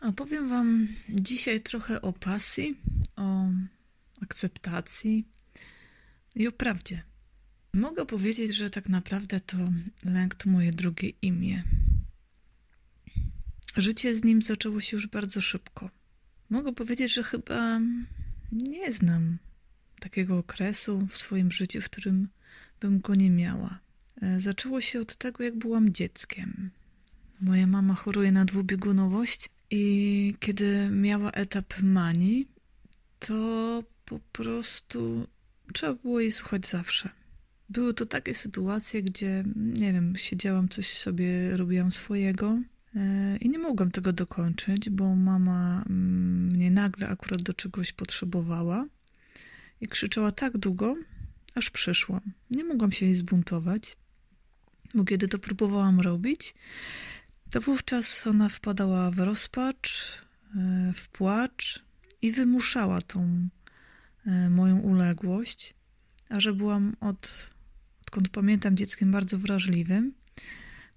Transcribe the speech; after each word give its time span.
Opowiem 0.00 0.48
Wam 0.48 0.88
dzisiaj 1.08 1.60
trochę 1.60 2.02
o 2.02 2.12
pasji, 2.12 2.76
o 3.16 3.48
akceptacji 4.22 5.24
i 6.34 6.48
o 6.48 6.52
prawdzie. 6.52 7.02
Mogę 7.74 8.06
powiedzieć, 8.06 8.54
że 8.56 8.70
tak 8.70 8.88
naprawdę 8.88 9.40
to 9.40 9.56
lęk 10.04 10.34
to 10.34 10.50
moje 10.50 10.72
drugie 10.72 11.08
imię. 11.22 11.64
Życie 13.76 14.14
z 14.14 14.24
nim 14.24 14.42
zaczęło 14.42 14.80
się 14.80 14.96
już 14.96 15.06
bardzo 15.06 15.40
szybko. 15.40 15.90
Mogę 16.50 16.72
powiedzieć, 16.72 17.14
że 17.14 17.22
chyba 17.22 17.80
nie 18.52 18.92
znam 18.92 19.38
takiego 20.00 20.38
okresu 20.38 21.06
w 21.06 21.16
swoim 21.16 21.52
życiu, 21.52 21.80
w 21.80 21.90
którym 21.90 22.28
bym 22.80 23.00
go 23.00 23.14
nie 23.14 23.30
miała. 23.30 23.78
E, 24.22 24.40
zaczęło 24.40 24.80
się 24.80 25.00
od 25.00 25.16
tego, 25.16 25.44
jak 25.44 25.56
byłam 25.56 25.92
dzieckiem. 25.92 26.70
Moja 27.40 27.66
mama 27.66 27.94
choruje 27.94 28.32
na 28.32 28.44
dwubiegunowość 28.44 29.48
i 29.70 30.34
kiedy 30.40 30.90
miała 30.90 31.30
etap 31.30 31.74
manii, 31.82 32.48
to 33.18 33.82
po 34.04 34.20
prostu 34.32 35.26
trzeba 35.72 35.94
było 35.94 36.20
jej 36.20 36.32
słuchać 36.32 36.66
zawsze. 36.66 37.08
Były 37.68 37.94
to 37.94 38.06
takie 38.06 38.34
sytuacje, 38.34 39.02
gdzie, 39.02 39.44
nie 39.56 39.92
wiem, 39.92 40.14
siedziałam 40.16 40.68
coś 40.68 40.98
sobie, 40.98 41.56
robiłam 41.56 41.92
swojego 41.92 42.58
e, 42.96 43.36
i 43.36 43.48
nie 43.48 43.58
mogłam 43.58 43.90
tego 43.90 44.12
dokończyć, 44.12 44.90
bo 44.90 45.16
mama 45.16 45.84
mm, 45.86 46.46
mnie 46.46 46.70
nagle 46.70 47.08
akurat 47.08 47.42
do 47.42 47.54
czegoś 47.54 47.92
potrzebowała 47.92 48.86
i 49.80 49.88
krzyczała 49.88 50.32
tak 50.32 50.58
długo, 50.58 50.96
aż 51.54 51.70
przyszłam. 51.70 52.20
Nie 52.50 52.64
mogłam 52.64 52.92
się 52.92 53.06
jej 53.06 53.14
zbuntować, 53.14 53.96
bo 54.94 55.04
kiedy 55.04 55.28
to 55.28 55.38
próbowałam 55.38 56.00
robić, 56.00 56.54
to 57.50 57.60
wówczas 57.60 58.26
ona 58.26 58.48
wpadała 58.48 59.10
w 59.10 59.18
rozpacz, 59.18 60.18
e, 60.56 60.92
w 60.94 61.08
płacz 61.08 61.82
i 62.22 62.32
wymuszała 62.32 63.02
tą 63.02 63.48
e, 64.26 64.50
moją 64.50 64.78
uległość. 64.78 65.74
A 66.28 66.40
że 66.40 66.52
byłam 66.52 66.96
od, 67.00 67.50
odkąd 68.02 68.28
pamiętam 68.28 68.76
dzieckiem 68.76 69.10
bardzo 69.10 69.38
wrażliwym, 69.38 70.12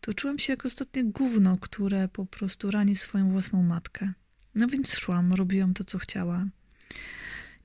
to 0.02 0.14
czułam 0.14 0.40
się 0.40 0.54
jak 0.54 0.66
ostatnie 0.66 1.04
gówno, 1.04 1.58
które 1.58 2.08
po 2.08 2.26
prostu 2.26 2.72
rani 2.72 2.96
swoją 2.96 3.32
własną 3.32 3.64
matkę. 3.64 4.14
No 4.56 4.68
więc 4.68 4.96
szłam, 4.96 5.34
robiłam 5.34 5.74
to, 5.74 5.84
co 5.84 5.98
chciała. 5.98 6.46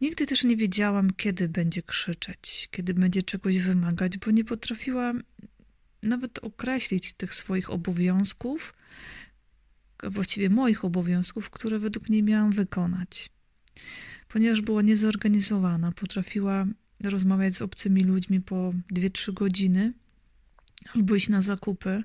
Nigdy 0.01 0.27
też 0.27 0.45
nie 0.45 0.57
wiedziałam, 0.57 1.11
kiedy 1.11 1.49
będzie 1.49 1.83
krzyczeć, 1.83 2.69
kiedy 2.71 2.95
będzie 2.95 3.23
czegoś 3.23 3.59
wymagać, 3.59 4.19
bo 4.19 4.31
nie 4.31 4.45
potrafiłam 4.45 5.23
nawet 6.03 6.39
określić 6.39 7.13
tych 7.13 7.35
swoich 7.35 7.71
obowiązków, 7.71 8.75
właściwie 10.03 10.51
moich 10.51 10.85
obowiązków, 10.85 11.51
które 11.51 11.79
według 11.79 12.09
niej 12.09 12.23
miałam 12.23 12.53
wykonać. 12.53 13.31
Ponieważ 14.29 14.61
była 14.61 14.83
niezorganizowana, 14.83 15.93
potrafiła 15.93 16.67
rozmawiać 17.01 17.55
z 17.55 17.63
obcymi 17.63 18.05
ludźmi 18.05 18.41
po 18.41 18.73
2-3 18.93 19.33
godziny 19.33 19.93
albo 20.95 21.15
iść 21.15 21.29
na 21.29 21.43
zakupy, 21.43 22.03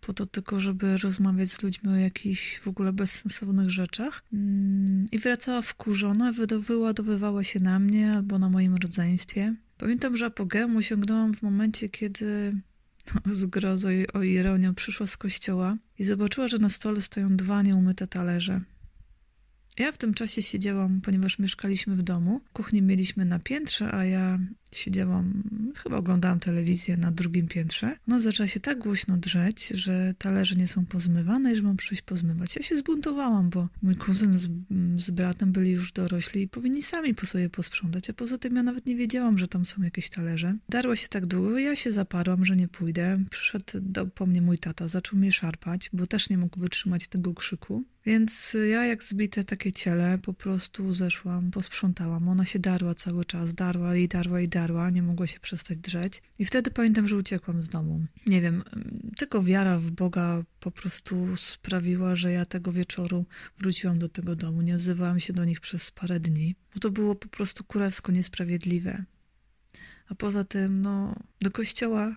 po 0.00 0.12
to 0.12 0.26
tylko, 0.26 0.60
żeby 0.60 0.96
rozmawiać 0.96 1.50
z 1.50 1.62
ludźmi 1.62 1.90
o 1.90 1.96
jakichś 1.96 2.58
w 2.58 2.68
ogóle 2.68 2.92
bezsensownych 2.92 3.70
rzeczach. 3.70 4.22
Mm, 4.32 5.06
I 5.12 5.18
wracała 5.18 5.62
wkurzona, 5.62 6.32
wyładowywała 6.60 7.44
się 7.44 7.60
na 7.60 7.78
mnie 7.78 8.12
albo 8.12 8.38
na 8.38 8.48
moim 8.48 8.74
rodzeństwie. 8.74 9.54
Pamiętam, 9.78 10.16
że 10.16 10.26
apogeum 10.26 10.76
osiągnęłam 10.76 11.34
w 11.34 11.42
momencie, 11.42 11.88
kiedy 11.88 12.54
zgrozą 13.32 13.90
i 13.90 14.06
o 14.14 14.22
ironią 14.22 14.74
przyszła 14.74 15.06
z 15.06 15.16
kościoła 15.16 15.76
i 15.98 16.04
zobaczyła, 16.04 16.48
że 16.48 16.58
na 16.58 16.68
stole 16.68 17.00
stoją 17.00 17.36
dwa 17.36 17.62
nieumyte 17.62 18.06
talerze. 18.06 18.60
Ja 19.78 19.92
w 19.92 19.98
tym 19.98 20.14
czasie 20.14 20.42
siedziałam, 20.42 21.00
ponieważ 21.00 21.38
mieszkaliśmy 21.38 21.96
w 21.96 22.02
domu. 22.02 22.40
Kuchnię 22.52 22.82
mieliśmy 22.82 23.24
na 23.24 23.38
piętrze, 23.38 23.94
a 23.94 24.04
ja 24.04 24.38
siedziałam, 24.72 25.42
chyba 25.76 25.96
oglądałam 25.96 26.40
telewizję 26.40 26.96
na 26.96 27.10
drugim 27.10 27.48
piętrze. 27.48 27.96
Ona 28.08 28.20
zaczęła 28.20 28.46
się 28.46 28.60
tak 28.60 28.78
głośno 28.78 29.16
drzeć, 29.16 29.68
że 29.68 30.14
talerze 30.18 30.56
nie 30.56 30.68
są 30.68 30.86
pozmywane 30.86 31.52
i 31.52 31.56
że 31.56 31.62
mam 31.62 31.76
przyjść 31.76 32.02
pozmywać. 32.02 32.56
Ja 32.56 32.62
się 32.62 32.76
zbuntowałam, 32.76 33.50
bo 33.50 33.68
mój 33.82 33.96
kuzyn 33.96 34.38
z, 34.38 34.48
z 34.96 35.10
bratem 35.10 35.52
byli 35.52 35.70
już 35.70 35.92
dorośli 35.92 36.42
i 36.42 36.48
powinni 36.48 36.82
sami 36.82 37.14
po 37.14 37.26
sobie 37.26 37.50
posprzątać, 37.50 38.10
a 38.10 38.12
poza 38.12 38.38
tym 38.38 38.56
ja 38.56 38.62
nawet 38.62 38.86
nie 38.86 38.96
wiedziałam, 38.96 39.38
że 39.38 39.48
tam 39.48 39.64
są 39.66 39.82
jakieś 39.82 40.10
talerze. 40.10 40.56
Darła 40.68 40.96
się 40.96 41.08
tak 41.08 41.26
długo, 41.26 41.58
ja 41.58 41.76
się 41.76 41.92
zaparłam, 41.92 42.44
że 42.44 42.56
nie 42.56 42.68
pójdę. 42.68 43.24
Przyszedł 43.30 43.64
do, 43.74 44.06
po 44.06 44.26
mnie 44.26 44.42
mój 44.42 44.58
tata, 44.58 44.88
zaczął 44.88 45.18
mnie 45.18 45.32
szarpać, 45.32 45.90
bo 45.92 46.06
też 46.06 46.30
nie 46.30 46.38
mógł 46.38 46.60
wytrzymać 46.60 47.08
tego 47.08 47.34
krzyku. 47.34 47.84
Więc 48.06 48.56
ja 48.70 48.86
jak 48.86 49.04
zbite 49.04 49.44
takie 49.44 49.72
ciele 49.72 50.18
po 50.18 50.34
prostu 50.34 50.94
zeszłam, 50.94 51.50
posprzątałam. 51.50 52.28
Ona 52.28 52.44
się 52.44 52.58
darła 52.58 52.94
cały 52.94 53.24
czas, 53.24 53.54
darła 53.54 53.96
i 53.96 54.08
darła 54.08 54.40
i 54.40 54.48
darła 54.48 54.90
nie 54.90 55.02
mogła 55.02 55.26
się 55.26 55.40
przestać 55.40 55.78
drzeć. 55.78 56.22
I 56.38 56.44
wtedy 56.44 56.70
pamiętam, 56.70 57.08
że 57.08 57.16
uciekłam 57.16 57.62
z 57.62 57.68
domu. 57.68 58.00
Nie 58.26 58.40
wiem, 58.40 58.62
tylko 59.16 59.42
wiara 59.42 59.78
w 59.78 59.90
Boga 59.90 60.42
po 60.60 60.70
prostu 60.70 61.36
sprawiła, 61.36 62.16
że 62.16 62.32
ja 62.32 62.46
tego 62.46 62.72
wieczoru 62.72 63.24
wróciłam 63.58 63.98
do 63.98 64.08
tego 64.08 64.36
domu. 64.36 64.62
Nie 64.62 64.74
odzywałam 64.74 65.20
się 65.20 65.32
do 65.32 65.44
nich 65.44 65.60
przez 65.60 65.90
parę 65.90 66.20
dni, 66.20 66.54
bo 66.74 66.80
to 66.80 66.90
było 66.90 67.14
po 67.14 67.28
prostu 67.28 67.64
kurewsko 67.64 68.12
niesprawiedliwe. 68.12 69.04
A 70.08 70.14
poza 70.14 70.44
tym, 70.44 70.82
no, 70.82 71.16
do 71.40 71.50
kościoła 71.50 72.16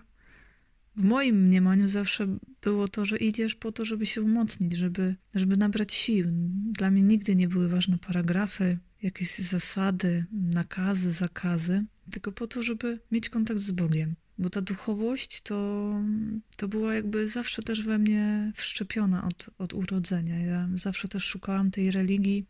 w 0.98 1.04
moim 1.04 1.46
mniemaniu 1.46 1.88
zawsze 1.88 2.38
było 2.62 2.88
to, 2.88 3.04
że 3.04 3.16
idziesz 3.16 3.54
po 3.54 3.72
to, 3.72 3.84
żeby 3.84 4.06
się 4.06 4.22
umocnić, 4.22 4.76
żeby, 4.76 5.14
żeby 5.34 5.56
nabrać 5.56 5.92
sił. 5.92 6.26
Dla 6.72 6.90
mnie 6.90 7.02
nigdy 7.02 7.36
nie 7.36 7.48
były 7.48 7.68
ważne 7.68 7.98
paragrafy, 7.98 8.78
jakieś 9.02 9.38
zasady, 9.38 10.24
nakazy, 10.32 11.12
zakazy, 11.12 11.84
tylko 12.10 12.32
po 12.32 12.46
to, 12.46 12.62
żeby 12.62 13.00
mieć 13.10 13.28
kontakt 13.28 13.60
z 13.60 13.70
Bogiem. 13.70 14.14
Bo 14.38 14.50
ta 14.50 14.60
duchowość 14.60 15.42
to, 15.42 15.94
to 16.56 16.68
była 16.68 16.94
jakby 16.94 17.28
zawsze 17.28 17.62
też 17.62 17.82
we 17.82 17.98
mnie 17.98 18.52
wszczepiona 18.54 19.24
od, 19.24 19.50
od 19.58 19.74
urodzenia. 19.74 20.38
Ja 20.38 20.68
zawsze 20.74 21.08
też 21.08 21.24
szukałam 21.24 21.70
tej 21.70 21.90
religii 21.90 22.46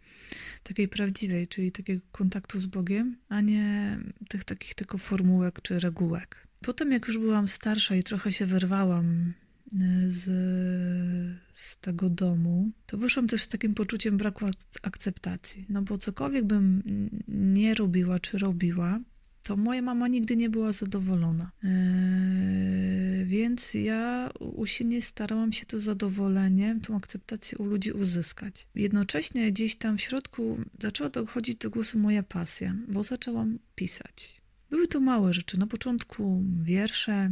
takiej 0.62 0.88
prawdziwej, 0.88 1.48
czyli 1.48 1.72
takiego 1.72 2.06
kontaktu 2.12 2.60
z 2.60 2.66
Bogiem, 2.66 3.16
a 3.28 3.40
nie 3.40 3.98
tych 4.28 4.44
takich 4.44 4.74
tylko 4.74 4.98
formułek 4.98 5.62
czy 5.62 5.80
regułek. 5.80 6.47
Potem, 6.60 6.92
jak 6.92 7.08
już 7.08 7.18
byłam 7.18 7.48
starsza 7.48 7.94
i 7.94 8.02
trochę 8.02 8.32
się 8.32 8.46
wyrwałam 8.46 9.32
y, 9.72 10.10
z, 10.10 10.24
z 11.52 11.76
tego 11.76 12.10
domu, 12.10 12.70
to 12.86 12.98
wyszłam 12.98 13.28
też 13.28 13.42
z 13.42 13.48
takim 13.48 13.74
poczuciem 13.74 14.16
braku 14.16 14.46
akceptacji. 14.82 15.66
No 15.68 15.82
bo 15.82 15.98
cokolwiek 15.98 16.44
bym 16.44 16.82
nie 17.28 17.74
robiła 17.74 18.18
czy 18.18 18.38
robiła, 18.38 19.00
to 19.48 19.56
moja 19.56 19.82
mama 19.82 20.08
nigdy 20.08 20.36
nie 20.36 20.50
była 20.50 20.72
zadowolona. 20.72 21.50
Eee, 21.64 23.26
więc 23.26 23.74
ja 23.74 24.30
usilnie 24.40 25.02
starałam 25.02 25.52
się 25.52 25.66
to 25.66 25.80
zadowolenie, 25.80 26.78
tą 26.82 26.96
akceptację 26.96 27.58
u 27.58 27.64
ludzi 27.64 27.92
uzyskać. 27.92 28.66
Jednocześnie 28.74 29.52
gdzieś 29.52 29.76
tam 29.76 29.98
w 29.98 30.00
środku 30.00 30.58
zaczęła 30.80 31.10
dochodzić 31.10 31.56
do 31.56 31.70
głosu 31.70 31.98
moja 31.98 32.22
pasja, 32.22 32.74
bo 32.88 33.04
zaczęłam 33.04 33.58
pisać. 33.74 34.40
Były 34.70 34.88
to 34.88 35.00
małe 35.00 35.34
rzeczy. 35.34 35.58
Na 35.58 35.66
początku 35.66 36.44
wiersze, 36.62 37.30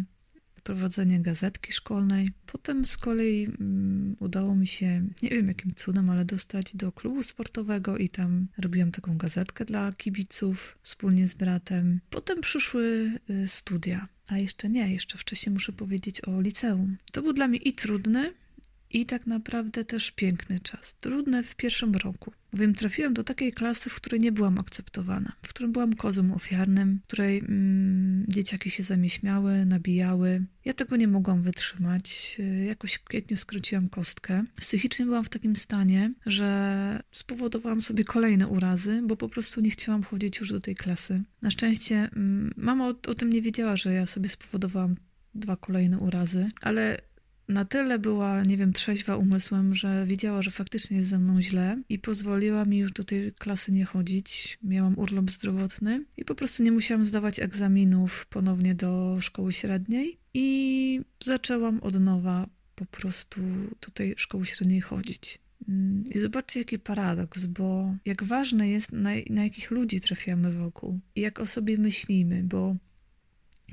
prowadzenie 0.66 1.20
gazetki 1.20 1.72
szkolnej. 1.72 2.30
Potem 2.46 2.84
z 2.84 2.96
kolei 2.96 3.48
um, 3.48 4.16
udało 4.20 4.56
mi 4.56 4.66
się, 4.66 5.02
nie 5.22 5.30
wiem 5.30 5.48
jakim 5.48 5.74
cudem, 5.74 6.10
ale 6.10 6.24
dostać 6.24 6.76
do 6.76 6.92
klubu 6.92 7.22
sportowego 7.22 7.98
i 7.98 8.08
tam 8.08 8.46
robiłam 8.58 8.90
taką 8.92 9.16
gazetkę 9.16 9.64
dla 9.64 9.92
kibiców 9.92 10.78
wspólnie 10.82 11.28
z 11.28 11.34
bratem. 11.34 12.00
Potem 12.10 12.40
przyszły 12.40 13.12
y, 13.30 13.48
studia. 13.48 14.08
A 14.28 14.38
jeszcze 14.38 14.68
nie, 14.68 14.92
jeszcze 14.92 15.18
wcześniej 15.18 15.52
muszę 15.52 15.72
powiedzieć 15.72 16.28
o 16.28 16.40
liceum. 16.40 16.96
To 17.12 17.22
był 17.22 17.32
dla 17.32 17.48
mnie 17.48 17.58
i 17.58 17.72
trudny, 17.72 18.32
i 18.96 19.06
tak 19.06 19.26
naprawdę 19.26 19.84
też 19.84 20.10
piękny 20.10 20.60
czas. 20.60 20.94
Trudny 20.94 21.42
w 21.42 21.56
pierwszym 21.56 21.94
roku, 21.94 22.32
bowiem 22.52 22.74
trafiłam 22.74 23.14
do 23.14 23.24
takiej 23.24 23.52
klasy, 23.52 23.90
w 23.90 23.94
której 23.94 24.20
nie 24.20 24.32
byłam 24.32 24.58
akceptowana, 24.58 25.32
w 25.42 25.48
którym 25.48 25.72
byłam 25.72 25.96
kozłem 25.96 26.32
ofiarnym, 26.32 27.00
w 27.02 27.06
której 27.06 27.38
mm, 27.38 28.24
dzieciaki 28.28 28.70
się 28.70 28.82
zamieśmiały, 28.82 29.66
nabijały. 29.66 30.44
Ja 30.64 30.72
tego 30.72 30.96
nie 30.96 31.08
mogłam 31.08 31.42
wytrzymać. 31.42 32.38
Jakoś 32.66 32.94
w 32.94 33.04
kwietniu 33.04 33.36
skróciłam 33.36 33.88
kostkę. 33.88 34.44
Psychicznie 34.60 35.06
byłam 35.06 35.24
w 35.24 35.28
takim 35.28 35.56
stanie, 35.56 36.12
że 36.26 37.02
spowodowałam 37.12 37.80
sobie 37.80 38.04
kolejne 38.04 38.48
urazy, 38.48 39.02
bo 39.04 39.16
po 39.16 39.28
prostu 39.28 39.60
nie 39.60 39.70
chciałam 39.70 40.02
chodzić 40.02 40.38
już 40.38 40.52
do 40.52 40.60
tej 40.60 40.74
klasy. 40.74 41.22
Na 41.42 41.50
szczęście 41.50 41.96
mm, 41.96 42.52
mama 42.56 42.88
o, 42.88 42.94
o 43.10 43.14
tym 43.14 43.32
nie 43.32 43.42
wiedziała, 43.42 43.76
że 43.76 43.92
ja 43.92 44.06
sobie 44.06 44.28
spowodowałam 44.28 44.96
dwa 45.34 45.56
kolejne 45.56 45.98
urazy, 45.98 46.48
ale 46.62 46.98
na 47.48 47.64
tyle 47.64 47.98
była, 47.98 48.42
nie 48.42 48.56
wiem, 48.56 48.72
trzeźwa 48.72 49.16
umysłem, 49.16 49.74
że 49.74 50.06
wiedziała, 50.06 50.42
że 50.42 50.50
faktycznie 50.50 50.96
jest 50.96 51.08
ze 51.08 51.18
mną 51.18 51.42
źle 51.42 51.82
i 51.88 51.98
pozwoliła 51.98 52.64
mi 52.64 52.78
już 52.78 52.92
do 52.92 53.04
tej 53.04 53.32
klasy 53.32 53.72
nie 53.72 53.84
chodzić. 53.84 54.58
Miałam 54.62 54.98
urlop 54.98 55.30
zdrowotny 55.30 56.04
i 56.16 56.24
po 56.24 56.34
prostu 56.34 56.62
nie 56.62 56.72
musiałam 56.72 57.04
zdawać 57.04 57.40
egzaminów 57.40 58.26
ponownie 58.26 58.74
do 58.74 59.18
szkoły 59.20 59.52
średniej 59.52 60.18
i 60.34 61.00
zaczęłam 61.24 61.80
od 61.80 62.00
nowa 62.00 62.46
po 62.74 62.86
prostu 62.86 63.40
do 63.86 63.90
tej 63.94 64.14
szkoły 64.16 64.46
średniej 64.46 64.80
chodzić. 64.80 65.38
Mm, 65.68 66.04
I 66.14 66.18
zobaczcie, 66.18 66.60
jaki 66.60 66.78
paradoks, 66.78 67.46
bo 67.46 67.94
jak 68.04 68.22
ważne 68.22 68.68
jest, 68.68 68.92
na, 68.92 69.10
na 69.30 69.44
jakich 69.44 69.70
ludzi 69.70 70.00
trafiamy 70.00 70.52
wokół 70.52 71.00
i 71.14 71.20
jak 71.20 71.40
o 71.40 71.46
sobie 71.46 71.78
myślimy, 71.78 72.42
bo 72.42 72.76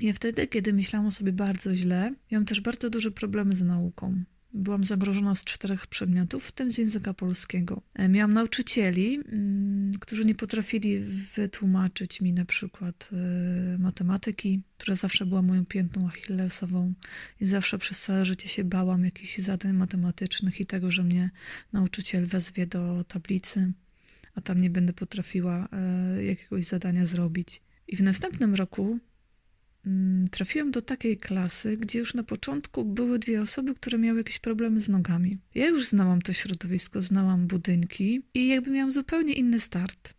ja 0.00 0.12
wtedy, 0.12 0.46
kiedy 0.46 0.72
myślałam 0.72 1.12
sobie 1.12 1.32
bardzo 1.32 1.74
źle, 1.74 2.14
miałam 2.32 2.44
też 2.44 2.60
bardzo 2.60 2.90
duże 2.90 3.10
problemy 3.10 3.54
z 3.54 3.62
nauką. 3.62 4.24
Byłam 4.56 4.84
zagrożona 4.84 5.34
z 5.34 5.44
czterech 5.44 5.86
przedmiotów, 5.86 6.44
w 6.44 6.52
tym 6.52 6.70
z 6.70 6.78
języka 6.78 7.14
polskiego. 7.14 7.82
E, 7.94 8.08
miałam 8.08 8.32
nauczycieli, 8.32 9.14
mm, 9.14 9.92
którzy 10.00 10.24
nie 10.24 10.34
potrafili 10.34 11.00
wytłumaczyć 11.36 12.20
mi 12.20 12.32
na 12.32 12.44
przykład 12.44 13.10
e, 13.12 13.78
matematyki, 13.78 14.62
która 14.78 14.96
zawsze 14.96 15.26
była 15.26 15.42
moją 15.42 15.66
piętą 15.66 16.08
achillesową 16.08 16.94
i 17.40 17.46
zawsze 17.46 17.78
przez 17.78 18.00
całe 18.00 18.24
życie 18.24 18.48
się 18.48 18.64
bałam 18.64 19.04
jakichś 19.04 19.38
zadań 19.38 19.72
matematycznych 19.72 20.60
i 20.60 20.66
tego, 20.66 20.90
że 20.90 21.02
mnie 21.02 21.30
nauczyciel 21.72 22.26
wezwie 22.26 22.66
do 22.66 23.04
tablicy, 23.08 23.72
a 24.34 24.40
tam 24.40 24.60
nie 24.60 24.70
będę 24.70 24.92
potrafiła 24.92 25.68
e, 25.72 26.24
jakiegoś 26.24 26.64
zadania 26.64 27.06
zrobić. 27.06 27.62
I 27.88 27.96
w 27.96 28.02
następnym 28.02 28.54
roku 28.54 28.98
trafiłam 30.30 30.70
do 30.70 30.82
takiej 30.82 31.16
klasy, 31.16 31.76
gdzie 31.76 31.98
już 31.98 32.14
na 32.14 32.22
początku 32.22 32.84
były 32.84 33.18
dwie 33.18 33.40
osoby, 33.42 33.74
które 33.74 33.98
miały 33.98 34.18
jakieś 34.18 34.38
problemy 34.38 34.80
z 34.80 34.88
nogami. 34.88 35.38
Ja 35.54 35.66
już 35.66 35.86
znałam 35.86 36.22
to 36.22 36.32
środowisko, 36.32 37.02
znałam 37.02 37.46
budynki 37.46 38.22
i 38.34 38.48
jakby 38.48 38.70
miałam 38.70 38.92
zupełnie 38.92 39.32
inny 39.32 39.60
start. 39.60 40.14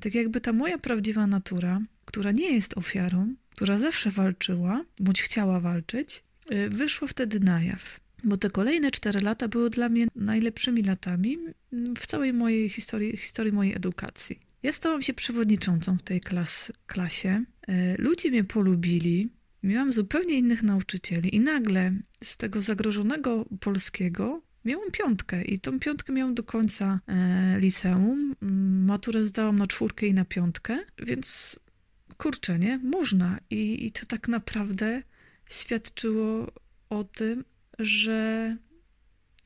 Tak 0.00 0.14
jakby 0.14 0.40
ta 0.40 0.52
moja 0.52 0.78
prawdziwa 0.78 1.26
natura, 1.26 1.80
która 2.04 2.32
nie 2.32 2.52
jest 2.52 2.78
ofiarą, 2.78 3.34
która 3.50 3.78
zawsze 3.78 4.10
walczyła, 4.10 4.84
bądź 5.00 5.22
chciała 5.22 5.60
walczyć, 5.60 6.22
y, 6.52 6.68
wyszła 6.68 7.08
wtedy 7.08 7.40
na 7.40 7.62
jaw. 7.62 8.00
Bo 8.24 8.36
te 8.36 8.50
kolejne 8.50 8.90
cztery 8.90 9.20
lata 9.20 9.48
były 9.48 9.70
dla 9.70 9.88
mnie 9.88 10.06
najlepszymi 10.16 10.82
latami 10.82 11.38
mm, 11.72 11.96
w 11.96 12.06
całej 12.06 12.32
mojej 12.32 12.68
historii, 12.68 13.16
historii 13.16 13.52
mojej 13.52 13.76
edukacji. 13.76 14.51
Ja 14.62 14.72
stałam 14.72 15.02
się 15.02 15.14
przewodniczącą 15.14 15.98
w 15.98 16.02
tej 16.02 16.20
klas, 16.20 16.72
klasie. 16.86 17.44
E, 17.68 17.96
ludzie 17.98 18.30
mnie 18.30 18.44
polubili. 18.44 19.32
Miałam 19.62 19.92
zupełnie 19.92 20.38
innych 20.38 20.62
nauczycieli 20.62 21.36
i 21.36 21.40
nagle 21.40 21.92
z 22.24 22.36
tego 22.36 22.62
zagrożonego 22.62 23.44
polskiego 23.60 24.42
miałam 24.64 24.90
piątkę 24.90 25.44
i 25.44 25.58
tą 25.58 25.80
piątkę 25.80 26.12
miałam 26.12 26.34
do 26.34 26.42
końca 26.42 27.00
e, 27.06 27.58
liceum. 27.60 28.34
Mm, 28.42 28.84
maturę 28.84 29.26
zdałam 29.26 29.58
na 29.58 29.66
czwórkę 29.66 30.06
i 30.06 30.14
na 30.14 30.24
piątkę, 30.24 30.78
więc 30.98 31.58
kurczę, 32.16 32.58
nie? 32.58 32.78
Można. 32.78 33.38
I, 33.50 33.86
i 33.86 33.92
to 33.92 34.06
tak 34.06 34.28
naprawdę 34.28 35.02
świadczyło 35.50 36.52
o 36.88 37.04
tym, 37.04 37.44
że 37.78 38.56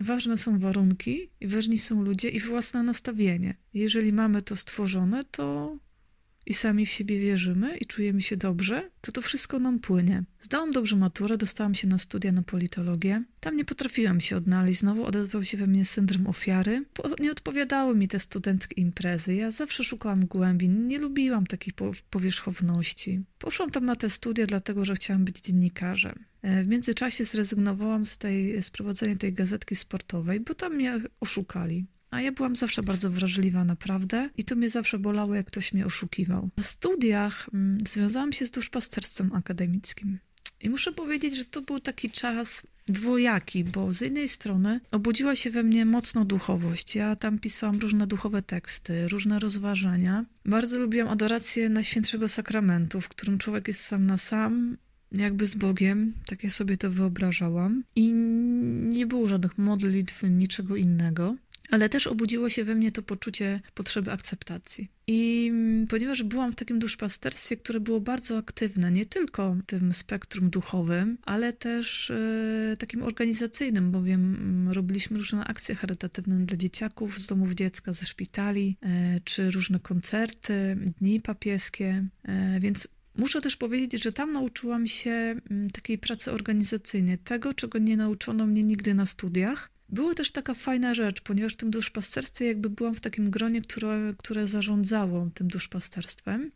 Ważne 0.00 0.38
są 0.38 0.58
warunki 0.58 1.30
ważni 1.48 1.78
są 1.78 2.02
ludzie 2.02 2.28
i 2.28 2.40
własne 2.40 2.82
nastawienie. 2.82 3.54
Jeżeli 3.74 4.12
mamy 4.12 4.42
to 4.42 4.56
stworzone, 4.56 5.24
to 5.24 5.76
i 6.46 6.54
sami 6.54 6.86
w 6.86 6.90
siebie 6.90 7.20
wierzymy 7.20 7.76
i 7.76 7.86
czujemy 7.86 8.22
się 8.22 8.36
dobrze, 8.36 8.90
to 9.00 9.12
to 9.12 9.22
wszystko 9.22 9.58
nam 9.58 9.78
płynie. 9.78 10.24
Zdałam 10.40 10.72
dobrze 10.72 10.96
maturę, 10.96 11.38
dostałam 11.38 11.74
się 11.74 11.88
na 11.88 11.98
studia 11.98 12.32
na 12.32 12.42
politologię. 12.42 13.24
Tam 13.40 13.56
nie 13.56 13.64
potrafiłam 13.64 14.20
się 14.20 14.36
odnaleźć, 14.36 14.80
znowu 14.80 15.04
odezwał 15.04 15.44
się 15.44 15.56
we 15.56 15.66
mnie 15.66 15.84
syndrom 15.84 16.26
ofiary. 16.26 16.84
Nie 17.20 17.32
odpowiadały 17.32 17.96
mi 17.96 18.08
te 18.08 18.20
studenckie 18.20 18.80
imprezy. 18.80 19.34
Ja 19.34 19.50
zawsze 19.50 19.84
szukałam 19.84 20.26
głębin, 20.26 20.86
nie 20.86 20.98
lubiłam 20.98 21.46
takiej 21.46 21.72
po, 21.74 21.92
powierzchowności. 22.10 23.20
Poszłam 23.38 23.70
tam 23.70 23.84
na 23.84 23.96
te 23.96 24.10
studia, 24.10 24.46
dlatego 24.46 24.84
że 24.84 24.94
chciałam 24.94 25.24
być 25.24 25.40
dziennikarzem. 25.40 26.24
E, 26.42 26.62
w 26.62 26.68
międzyczasie 26.68 27.24
zrezygnowałam 27.24 28.06
z, 28.06 28.18
tej, 28.18 28.62
z 28.62 28.70
prowadzenia 28.70 29.16
tej 29.16 29.32
gazetki 29.32 29.76
sportowej, 29.76 30.40
bo 30.40 30.54
tam 30.54 30.74
mnie 30.74 31.00
oszukali. 31.20 31.86
A 32.10 32.20
ja 32.20 32.32
byłam 32.32 32.56
zawsze 32.56 32.82
bardzo 32.82 33.10
wrażliwa, 33.10 33.64
naprawdę, 33.64 34.30
i 34.36 34.44
to 34.44 34.56
mnie 34.56 34.70
zawsze 34.70 34.98
bolało, 34.98 35.34
jak 35.34 35.46
ktoś 35.46 35.72
mnie 35.72 35.86
oszukiwał. 35.86 36.48
Na 36.56 36.64
studiach 36.64 37.48
mm, 37.54 37.78
związałam 37.88 38.32
się 38.32 38.46
z 38.46 38.50
duszpasterstwem 38.50 39.32
akademickim. 39.32 40.18
I 40.60 40.70
muszę 40.70 40.92
powiedzieć, 40.92 41.36
że 41.36 41.44
to 41.44 41.62
był 41.62 41.80
taki 41.80 42.10
czas 42.10 42.66
dwojaki, 42.88 43.64
bo 43.64 43.92
z 43.92 44.00
jednej 44.00 44.28
strony 44.28 44.80
obudziła 44.92 45.36
się 45.36 45.50
we 45.50 45.62
mnie 45.62 45.86
mocno 45.86 46.24
duchowość. 46.24 46.94
Ja 46.94 47.16
tam 47.16 47.38
pisałam 47.38 47.78
różne 47.78 48.06
duchowe 48.06 48.42
teksty, 48.42 49.08
różne 49.08 49.38
rozważania. 49.38 50.24
Bardzo 50.44 50.78
lubiłam 50.78 51.08
adorację 51.08 51.68
Najświętszego 51.68 52.28
Sakramentu, 52.28 53.00
w 53.00 53.08
którym 53.08 53.38
człowiek 53.38 53.68
jest 53.68 53.80
sam 53.80 54.06
na 54.06 54.18
sam, 54.18 54.76
jakby 55.12 55.46
z 55.46 55.54
Bogiem, 55.54 56.12
tak 56.26 56.44
ja 56.44 56.50
sobie 56.50 56.76
to 56.76 56.90
wyobrażałam. 56.90 57.82
I 57.96 58.12
nie 58.88 59.06
było 59.06 59.28
żadnych 59.28 59.58
modlitw, 59.58 60.22
niczego 60.22 60.76
innego 60.76 61.36
ale 61.70 61.88
też 61.88 62.06
obudziło 62.06 62.48
się 62.48 62.64
we 62.64 62.74
mnie 62.74 62.92
to 62.92 63.02
poczucie 63.02 63.60
potrzeby 63.74 64.12
akceptacji. 64.12 64.88
I 65.06 65.46
mm, 65.50 65.86
ponieważ 65.86 66.22
byłam 66.22 66.52
w 66.52 66.56
takim 66.56 66.78
duszpasterstwie, 66.78 67.56
które 67.56 67.80
było 67.80 68.00
bardzo 68.00 68.38
aktywne, 68.38 68.90
nie 68.90 69.06
tylko 69.06 69.56
tym 69.66 69.94
spektrum 69.94 70.50
duchowym, 70.50 71.18
ale 71.22 71.52
też 71.52 72.10
e, 72.10 72.76
takim 72.78 73.02
organizacyjnym, 73.02 73.90
bowiem 73.90 74.34
mm, 74.34 74.72
robiliśmy 74.72 75.18
różne 75.18 75.44
akcje 75.44 75.74
charytatywne 75.74 76.46
dla 76.46 76.56
dzieciaków 76.56 77.18
z 77.18 77.26
domów 77.26 77.52
dziecka, 77.52 77.92
ze 77.92 78.06
szpitali, 78.06 78.76
e, 78.82 79.16
czy 79.24 79.50
różne 79.50 79.80
koncerty, 79.80 80.76
dni 81.00 81.20
papieskie, 81.20 82.04
e, 82.24 82.60
więc 82.60 82.88
Muszę 83.18 83.40
też 83.40 83.56
powiedzieć, 83.56 84.02
że 84.02 84.12
tam 84.12 84.32
nauczyłam 84.32 84.86
się 84.86 85.10
mm, 85.50 85.70
takiej 85.70 85.98
pracy 85.98 86.32
organizacyjnej, 86.32 87.18
tego, 87.18 87.54
czego 87.54 87.78
nie 87.78 87.96
nauczono 87.96 88.46
mnie 88.46 88.62
nigdy 88.62 88.94
na 88.94 89.06
studiach, 89.06 89.70
była 89.88 90.14
też 90.14 90.30
taka 90.30 90.54
fajna 90.54 90.94
rzecz, 90.94 91.20
ponieważ 91.20 91.52
w 91.52 91.56
tym 91.56 91.70
duszpasterstwie 91.70 92.46
jakby 92.46 92.70
byłam 92.70 92.94
w 92.94 93.00
takim 93.00 93.30
gronie, 93.30 93.62
które, 93.62 94.14
które 94.18 94.46
zarządzało 94.46 95.30
tym 95.34 95.48
duszpasterstwem 95.48 96.50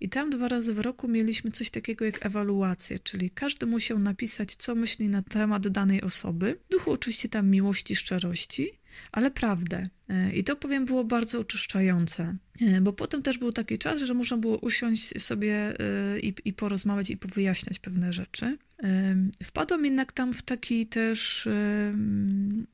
i 0.00 0.08
tam 0.08 0.30
dwa 0.30 0.48
razy 0.48 0.74
w 0.74 0.78
roku 0.78 1.08
mieliśmy 1.08 1.50
coś 1.50 1.70
takiego 1.70 2.04
jak 2.04 2.26
ewaluację, 2.26 2.98
czyli 2.98 3.30
każdy 3.30 3.66
musiał 3.66 3.98
napisać, 3.98 4.54
co 4.56 4.74
myśli 4.74 5.08
na 5.08 5.22
temat 5.22 5.68
danej 5.68 6.02
osoby, 6.02 6.58
duchu 6.70 6.92
oczywiście 6.92 7.28
tam 7.28 7.48
miłości, 7.50 7.96
szczerości, 7.96 8.70
ale 9.12 9.30
prawdę. 9.30 9.88
E, 10.08 10.32
I 10.32 10.44
to 10.44 10.56
powiem 10.56 10.84
było 10.84 11.04
bardzo 11.04 11.40
oczyszczające, 11.40 12.36
e, 12.60 12.80
bo 12.80 12.92
potem 12.92 13.22
też 13.22 13.38
był 13.38 13.52
taki 13.52 13.78
czas, 13.78 14.02
że 14.02 14.14
można 14.14 14.36
było 14.36 14.58
usiąść 14.58 15.22
sobie 15.22 15.54
e, 15.54 16.20
i, 16.20 16.34
i 16.44 16.52
porozmawiać 16.52 17.10
i 17.10 17.16
powyjaśniać 17.16 17.78
pewne 17.78 18.12
rzeczy. 18.12 18.58
Wpadłam 19.44 19.84
jednak 19.84 20.12
tam 20.12 20.32
w 20.32 20.42
taki 20.42 20.86
też 20.86 21.48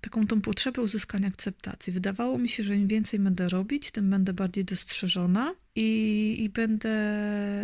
taką 0.00 0.26
tą 0.26 0.40
potrzebę 0.40 0.82
uzyskania 0.82 1.28
akceptacji. 1.28 1.92
Wydawało 1.92 2.38
mi 2.38 2.48
się, 2.48 2.62
że 2.62 2.76
im 2.76 2.88
więcej 2.88 3.20
będę 3.20 3.48
robić, 3.48 3.90
tym 3.90 4.10
będę 4.10 4.32
bardziej 4.32 4.64
dostrzeżona 4.64 5.54
i, 5.74 6.36
i 6.38 6.48
będę, 6.48 6.96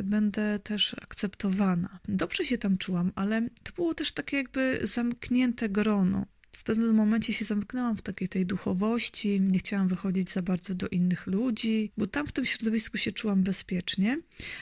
będę 0.04 0.60
też 0.60 0.96
akceptowana. 1.02 1.98
Dobrze 2.08 2.44
się 2.44 2.58
tam 2.58 2.78
czułam, 2.78 3.12
ale 3.14 3.48
to 3.62 3.72
było 3.72 3.94
też 3.94 4.12
takie 4.12 4.36
jakby 4.36 4.80
zamknięte 4.82 5.68
grono 5.68 6.26
w 6.58 6.64
pewnym 6.64 6.94
momencie 6.94 7.32
się 7.32 7.44
zamknęłam 7.44 7.96
w 7.96 8.02
takiej 8.02 8.28
tej 8.28 8.46
duchowości, 8.46 9.40
nie 9.40 9.58
chciałam 9.58 9.88
wychodzić 9.88 10.30
za 10.30 10.42
bardzo 10.42 10.74
do 10.74 10.88
innych 10.88 11.26
ludzi, 11.26 11.92
bo 11.96 12.06
tam 12.06 12.26
w 12.26 12.32
tym 12.32 12.44
środowisku 12.44 12.98
się 12.98 13.12
czułam 13.12 13.42
bezpiecznie, 13.42 14.18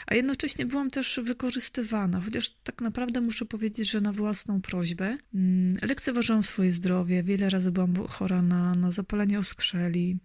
a 0.07 0.15
jednocześnie 0.15 0.67
byłam 0.67 0.91
też 0.91 1.21
wykorzystywana, 1.23 2.21
chociaż 2.21 2.50
tak 2.50 2.81
naprawdę 2.81 3.21
muszę 3.21 3.45
powiedzieć, 3.45 3.91
że 3.91 4.00
na 4.00 4.12
własną 4.12 4.61
prośbę. 4.61 5.19
Mm, 5.35 5.79
lekceważyłam 5.83 6.43
swoje 6.43 6.73
zdrowie, 6.73 7.23
wiele 7.23 7.50
razy 7.50 7.73
byłam 7.73 8.07
chora 8.07 8.43
na, 8.43 8.75
na 8.75 8.91
zapalenie 8.91 9.38
oskrzeli, 9.38 10.19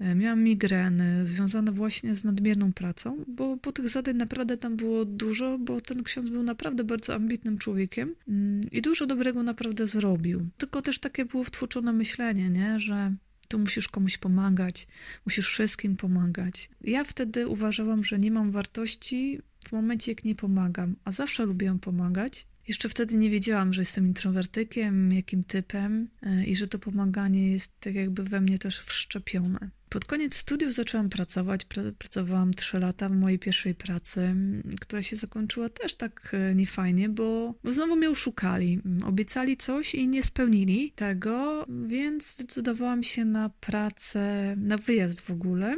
miałam 0.00 0.42
migreny 0.42 1.26
związane 1.26 1.72
właśnie 1.72 2.16
z 2.16 2.24
nadmierną 2.24 2.72
pracą, 2.72 3.24
bo 3.28 3.56
po 3.56 3.72
tych 3.72 3.88
zadań 3.88 4.16
naprawdę 4.16 4.56
tam 4.56 4.76
było 4.76 5.04
dużo, 5.04 5.58
bo 5.58 5.80
ten 5.80 6.02
ksiądz 6.02 6.28
był 6.28 6.42
naprawdę 6.42 6.84
bardzo 6.84 7.14
ambitnym 7.14 7.58
człowiekiem 7.58 8.14
mm, 8.28 8.60
i 8.72 8.82
dużo 8.82 9.06
dobrego 9.06 9.42
naprawdę 9.42 9.86
zrobił. 9.86 10.48
Tylko 10.56 10.82
też 10.82 10.98
takie 10.98 11.24
było 11.24 11.44
wtłoczone 11.44 11.92
myślenie, 11.92 12.50
nie? 12.50 12.80
że 12.80 13.14
tu 13.48 13.58
musisz 13.58 13.88
komuś 13.88 14.18
pomagać, 14.18 14.86
musisz 15.26 15.48
wszystkim 15.48 15.96
pomagać. 15.96 16.70
Ja 16.80 17.04
wtedy 17.04 17.48
uważałam, 17.48 18.04
że 18.04 18.18
nie 18.18 18.30
mam 18.30 18.50
wartości 18.50 19.40
w 19.68 19.72
momencie, 19.72 20.12
jak 20.12 20.24
nie 20.24 20.34
pomagam, 20.34 20.96
a 21.04 21.12
zawsze 21.12 21.46
lubiłam 21.46 21.78
pomagać. 21.78 22.46
Jeszcze 22.68 22.88
wtedy 22.88 23.16
nie 23.16 23.30
wiedziałam, 23.30 23.72
że 23.72 23.82
jestem 23.82 24.06
introwertykiem, 24.06 25.12
jakim 25.12 25.44
typem 25.44 26.08
e, 26.22 26.44
i 26.44 26.56
że 26.56 26.68
to 26.68 26.78
pomaganie 26.78 27.52
jest 27.52 27.80
tak 27.80 27.94
jakby 27.94 28.24
we 28.24 28.40
mnie 28.40 28.58
też 28.58 28.80
wszczepione. 28.80 29.70
Pod 29.88 30.04
koniec 30.04 30.36
studiów 30.36 30.74
zaczęłam 30.74 31.08
pracować. 31.08 31.66
Pracowałam 31.98 32.54
trzy 32.54 32.78
lata 32.78 33.08
w 33.08 33.12
mojej 33.12 33.38
pierwszej 33.38 33.74
pracy, 33.74 34.34
która 34.80 35.02
się 35.02 35.16
zakończyła 35.16 35.68
też 35.68 35.94
tak 35.94 36.32
e, 36.32 36.54
niefajnie, 36.54 37.08
bo, 37.08 37.54
bo 37.64 37.72
znowu 37.72 37.96
mnie 37.96 38.10
oszukali. 38.10 38.80
Obiecali 39.04 39.56
coś 39.56 39.94
i 39.94 40.08
nie 40.08 40.22
spełnili 40.22 40.92
tego, 40.92 41.66
więc 41.86 42.34
zdecydowałam 42.34 43.02
się 43.02 43.24
na 43.24 43.48
pracę, 43.48 44.54
na 44.58 44.78
wyjazd 44.78 45.20
w 45.20 45.30
ogóle 45.30 45.76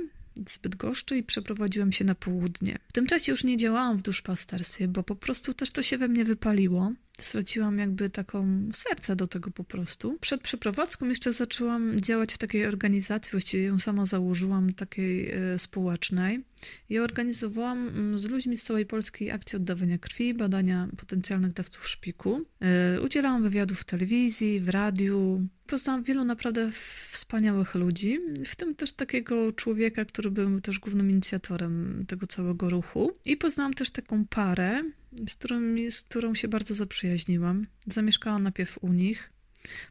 zbyt 0.49 0.77
goszczy 0.77 1.17
i 1.17 1.23
przeprowadziłem 1.23 1.93
się 1.93 2.05
na 2.05 2.15
południe. 2.15 2.79
W 2.89 2.93
tym 2.93 3.07
czasie 3.07 3.33
już 3.33 3.45
nie 3.45 3.57
działałam 3.57 3.97
w 3.97 4.03
duszpasterstwie, 4.03 4.89
bo 4.89 5.03
po 5.03 5.17
prostu 5.17 5.55
też 5.55 5.71
to 5.71 5.83
się 5.83 5.99
we 5.99 6.09
mnie 6.09 6.25
wypaliło. 6.25 6.93
Straciłam 7.21 7.79
jakby 7.79 8.11
taką 8.11 8.69
serce 8.73 9.17
do 9.17 9.27
tego 9.27 9.51
po 9.51 9.65
prostu. 9.65 10.19
Przed 10.21 10.41
przeprowadzką 10.41 11.09
jeszcze 11.09 11.33
zaczęłam 11.33 12.01
działać 12.01 12.35
w 12.35 12.39
takiej 12.39 12.67
organizacji, 12.67 13.31
właściwie 13.31 13.65
ją 13.65 13.79
sama 13.79 14.07
założyłam, 14.07 14.73
takiej 14.73 15.31
e, 15.31 15.59
społecznej. 15.59 16.45
I 16.89 16.99
organizowałam 16.99 17.89
mm, 17.89 18.19
z 18.19 18.25
ludźmi 18.25 18.57
z 18.57 18.63
całej 18.63 18.87
Polski 18.87 19.31
akcję 19.31 19.57
oddawania 19.57 19.99
krwi, 19.99 20.35
badania 20.35 20.89
potencjalnych 20.97 21.53
dawców 21.53 21.89
szpiku. 21.89 22.43
E, 22.61 23.01
udzielałam 23.01 23.43
wywiadów 23.43 23.81
w 23.81 23.85
telewizji, 23.85 24.61
w 24.61 24.69
radiu. 24.69 25.47
Poznałam 25.67 26.03
wielu 26.03 26.25
naprawdę 26.25 26.71
wspaniałych 27.11 27.75
ludzi, 27.75 28.19
w 28.45 28.57
tym 28.57 28.75
też 28.75 28.93
takiego 28.93 29.53
człowieka, 29.53 30.05
który 30.05 30.31
był 30.31 30.61
też 30.61 30.79
głównym 30.79 31.11
inicjatorem 31.11 32.05
tego 32.09 32.27
całego 32.27 32.71
ruchu. 32.71 33.13
I 33.25 33.37
poznałam 33.37 33.75
też 33.75 33.91
taką 33.91 34.25
parę, 34.27 34.83
z, 35.29 35.37
którą, 35.37 35.61
z 35.91 36.03
którą 36.03 36.35
się 36.35 36.49
bardzo 36.49 36.75
zaprzyjaźniłam. 36.75 37.67
Zamieszkałam 37.87 38.43
najpierw 38.43 38.79
u 38.81 38.93
nich, 38.93 39.33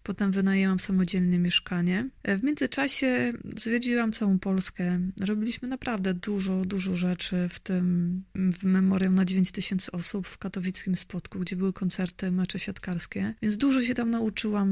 Potem 0.04 0.32
wynajęłam 0.32 0.80
samodzielne 0.80 1.38
mieszkanie. 1.38 2.10
W 2.26 2.44
międzyczasie 2.44 3.34
zwiedziłam 3.56 4.12
całą 4.12 4.40
Polskę. 4.40 5.00
Robiliśmy 5.22 5.68
naprawdę 5.68 6.14
dużo, 6.14 6.66
dużo 6.66 6.96
rzeczy, 6.96 7.50
w 7.50 7.60
tym 7.60 8.24
w 8.36 8.64
memorium 8.64 9.16
na 9.16 9.26
9 9.26 9.52
tysięcy 9.52 9.92
osób 9.92 10.28
w 10.28 10.38
katowickim 10.38 10.96
spotku, 10.96 11.40
gdzie 11.40 11.56
były 11.56 11.74
koncerty, 11.74 12.32
mecze 12.32 12.60
siatkarskie. 12.60 13.34
Więc 13.42 13.58
dużo 13.58 13.82
się 13.82 13.94
tam 13.94 14.12
nauczyłam 14.12 14.68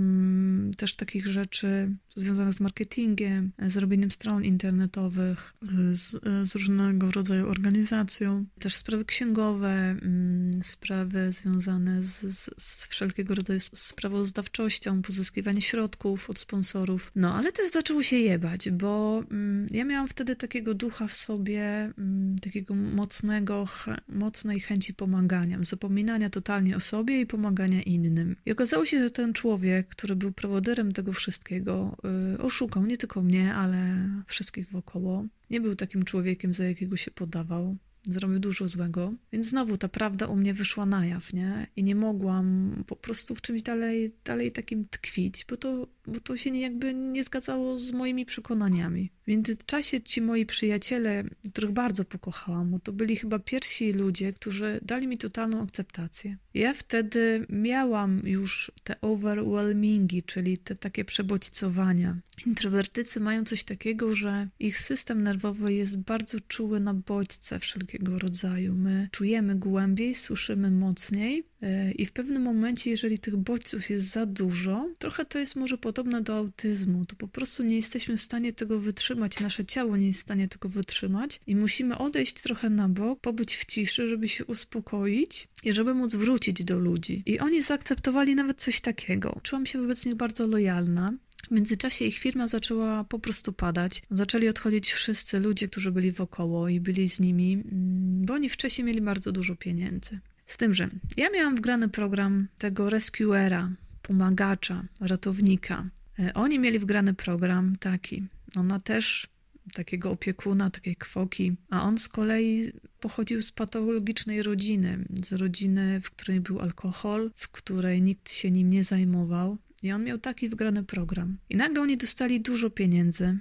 też 0.77 0.95
takich 0.95 1.27
rzeczy 1.27 1.95
związanych 2.15 2.53
z 2.53 2.59
marketingiem, 2.59 3.51
z 3.67 3.77
robieniem 3.77 4.11
stron 4.11 4.43
internetowych, 4.43 5.53
z, 5.91 6.23
z 6.49 6.55
różnego 6.55 7.11
rodzaju 7.11 7.49
organizacją. 7.49 8.45
Też 8.59 8.75
sprawy 8.75 9.05
księgowe, 9.05 9.69
mm, 9.71 10.61
sprawy 10.61 11.31
związane 11.31 12.01
z, 12.01 12.21
z, 12.21 12.49
z 12.57 12.87
wszelkiego 12.87 13.35
rodzaju 13.35 13.59
sprawozdawczością, 13.59 14.94
pozyskiwanie 15.01 15.61
środków 15.61 16.29
od 16.29 16.39
sponsorów. 16.39 17.11
No, 17.15 17.35
ale 17.35 17.51
też 17.51 17.71
zaczęło 17.71 18.03
się 18.03 18.15
jebać, 18.15 18.69
bo 18.69 19.23
mm, 19.31 19.67
ja 19.71 19.85
miałam 19.85 20.07
wtedy 20.07 20.35
takiego 20.35 20.73
ducha 20.73 21.07
w 21.07 21.13
sobie, 21.13 21.63
mm, 21.97 22.35
takiego 22.41 22.75
mocnego, 22.75 23.65
mocnej 24.09 24.59
chęci 24.59 24.93
pomagania, 24.93 25.57
zapominania 25.61 26.29
totalnie 26.29 26.77
o 26.77 26.79
sobie 26.79 27.21
i 27.21 27.25
pomagania 27.25 27.81
innym. 27.81 28.35
I 28.45 28.51
okazało 28.51 28.85
się, 28.85 28.99
że 28.99 29.11
ten 29.11 29.33
człowiek, 29.33 29.87
który 29.87 30.15
był 30.15 30.31
prowodyrem 30.31 30.91
tego 30.91 31.13
wszystkiego, 31.13 31.97
y, 32.35 32.41
oszukał 32.41 32.85
nie 32.85 32.97
tylko 32.97 33.21
mnie, 33.21 33.55
ale 33.55 34.09
wszystkich 34.27 34.71
wokoło. 34.71 35.25
Nie 35.49 35.61
był 35.61 35.75
takim 35.75 36.03
człowiekiem, 36.03 36.53
za 36.53 36.65
jakiego 36.65 36.97
się 36.97 37.11
podawał 37.11 37.77
zrobił 38.13 38.39
dużo 38.39 38.67
złego, 38.67 39.13
więc 39.31 39.45
znowu 39.45 39.77
ta 39.77 39.87
prawda 39.87 40.27
u 40.27 40.35
mnie 40.35 40.53
wyszła 40.53 40.85
na 40.85 41.05
jaw, 41.05 41.33
nie? 41.33 41.67
I 41.75 41.83
nie 41.83 41.95
mogłam 41.95 42.75
po 42.87 42.95
prostu 42.95 43.35
w 43.35 43.41
czymś 43.41 43.61
dalej, 43.61 44.11
dalej 44.25 44.51
takim 44.51 44.85
tkwić, 44.85 45.45
bo 45.49 45.57
to, 45.57 45.87
bo 46.07 46.19
to 46.19 46.37
się 46.37 46.49
jakby 46.49 46.93
nie 46.93 47.23
zgadzało 47.23 47.79
z 47.79 47.91
moimi 47.91 48.25
przekonaniami. 48.25 49.11
W 49.25 49.27
międzyczasie 49.27 50.01
ci 50.01 50.21
moi 50.21 50.45
przyjaciele, 50.45 51.23
których 51.51 51.71
bardzo 51.71 52.05
pokochałam, 52.05 52.79
to 52.83 52.93
byli 52.93 53.15
chyba 53.15 53.39
pierwsi 53.39 53.91
ludzie, 53.91 54.33
którzy 54.33 54.79
dali 54.81 55.07
mi 55.07 55.17
totalną 55.17 55.61
akceptację. 55.61 56.37
Ja 56.53 56.73
wtedy 56.73 57.45
miałam 57.49 58.19
już 58.23 58.71
te 58.83 59.01
overwhelmingi, 59.01 60.23
czyli 60.23 60.57
te 60.57 60.75
takie 60.75 61.05
przebodźcowania. 61.05 62.17
Introwertycy 62.45 63.19
mają 63.19 63.45
coś 63.45 63.63
takiego, 63.63 64.15
że 64.15 64.47
ich 64.59 64.77
system 64.77 65.23
nerwowy 65.23 65.73
jest 65.73 65.97
bardzo 65.97 66.37
czuły 66.47 66.79
na 66.79 66.93
bodźce 66.93 67.59
wszelkiego 67.59 68.19
rodzaju. 68.19 68.75
My 68.75 69.09
czujemy 69.11 69.55
głębiej, 69.55 70.15
słyszymy 70.15 70.71
mocniej 70.71 71.43
e, 71.61 71.91
i 71.91 72.05
w 72.05 72.11
pewnym 72.11 72.41
momencie, 72.41 72.89
jeżeli 72.89 73.17
tych 73.19 73.37
bodźców 73.37 73.89
jest 73.89 74.11
za 74.11 74.25
dużo, 74.25 74.89
trochę 74.99 75.25
to 75.25 75.39
jest 75.39 75.55
może 75.55 75.77
podobne 75.77 76.21
do 76.21 76.35
autyzmu, 76.35 77.05
to 77.05 77.15
po 77.15 77.27
prostu 77.27 77.63
nie 77.63 77.75
jesteśmy 77.75 78.17
w 78.17 78.21
stanie 78.21 78.53
tego 78.53 78.79
wytrzymać, 78.79 79.14
nasze 79.15 79.65
ciało 79.65 79.97
nie 79.97 80.07
jest 80.07 80.19
w 80.19 80.21
stanie 80.21 80.47
tego 80.47 80.69
wytrzymać 80.69 81.39
i 81.47 81.55
musimy 81.55 81.97
odejść 81.97 82.33
trochę 82.33 82.69
na 82.69 82.89
bok, 82.89 83.19
pobyć 83.19 83.55
w 83.55 83.65
ciszy, 83.65 84.07
żeby 84.07 84.27
się 84.27 84.45
uspokoić 84.45 85.47
i 85.63 85.73
żeby 85.73 85.93
móc 85.93 86.15
wrócić 86.15 86.63
do 86.63 86.79
ludzi. 86.79 87.23
I 87.25 87.39
oni 87.39 87.61
zaakceptowali 87.61 88.35
nawet 88.35 88.61
coś 88.61 88.81
takiego. 88.81 89.39
Czułam 89.43 89.65
się 89.65 89.81
wobec 89.81 90.05
nich 90.05 90.15
bardzo 90.15 90.47
lojalna. 90.47 91.13
W 91.47 91.51
międzyczasie 91.51 92.05
ich 92.05 92.17
firma 92.17 92.47
zaczęła 92.47 93.03
po 93.03 93.19
prostu 93.19 93.53
padać. 93.53 94.01
Zaczęli 94.11 94.47
odchodzić 94.47 94.93
wszyscy 94.93 95.39
ludzie, 95.39 95.67
którzy 95.67 95.91
byli 95.91 96.11
wokoło 96.11 96.69
i 96.69 96.79
byli 96.79 97.09
z 97.09 97.19
nimi, 97.19 97.53
mm, 97.53 98.21
bo 98.25 98.33
oni 98.33 98.49
wcześniej 98.49 98.85
mieli 98.85 99.01
bardzo 99.01 99.31
dużo 99.31 99.55
pieniędzy. 99.55 100.19
Z 100.45 100.57
tym, 100.57 100.73
że 100.73 100.89
ja 101.17 101.29
miałam 101.29 101.55
wgrany 101.55 101.89
program 101.89 102.47
tego 102.57 102.89
rescuera, 102.89 103.71
pomagacza, 104.01 104.85
ratownika. 105.01 105.89
E, 106.19 106.33
oni 106.33 106.59
mieli 106.59 106.79
wgrany 106.79 107.13
program 107.13 107.75
taki. 107.79 108.23
Ona 108.55 108.79
też 108.79 109.27
takiego 109.73 110.11
opiekuna, 110.11 110.69
takiej 110.69 110.95
kwoki, 110.95 111.55
a 111.69 111.83
on 111.83 111.97
z 111.97 112.07
kolei 112.07 112.71
pochodził 112.99 113.41
z 113.41 113.51
patologicznej 113.51 114.43
rodziny, 114.43 115.05
z 115.23 115.33
rodziny, 115.33 116.01
w 116.01 116.11
której 116.11 116.39
był 116.39 116.59
alkohol, 116.59 117.31
w 117.35 117.49
której 117.49 118.01
nikt 118.01 118.31
się 118.31 118.51
nim 118.51 118.69
nie 118.69 118.83
zajmował. 118.83 119.57
I 119.83 119.91
on 119.91 120.03
miał 120.03 120.17
taki 120.17 120.49
wgrany 120.49 120.83
program. 120.83 121.37
I 121.49 121.55
nagle 121.55 121.81
oni 121.81 121.97
dostali 121.97 122.41
dużo 122.41 122.69
pieniędzy 122.69 123.37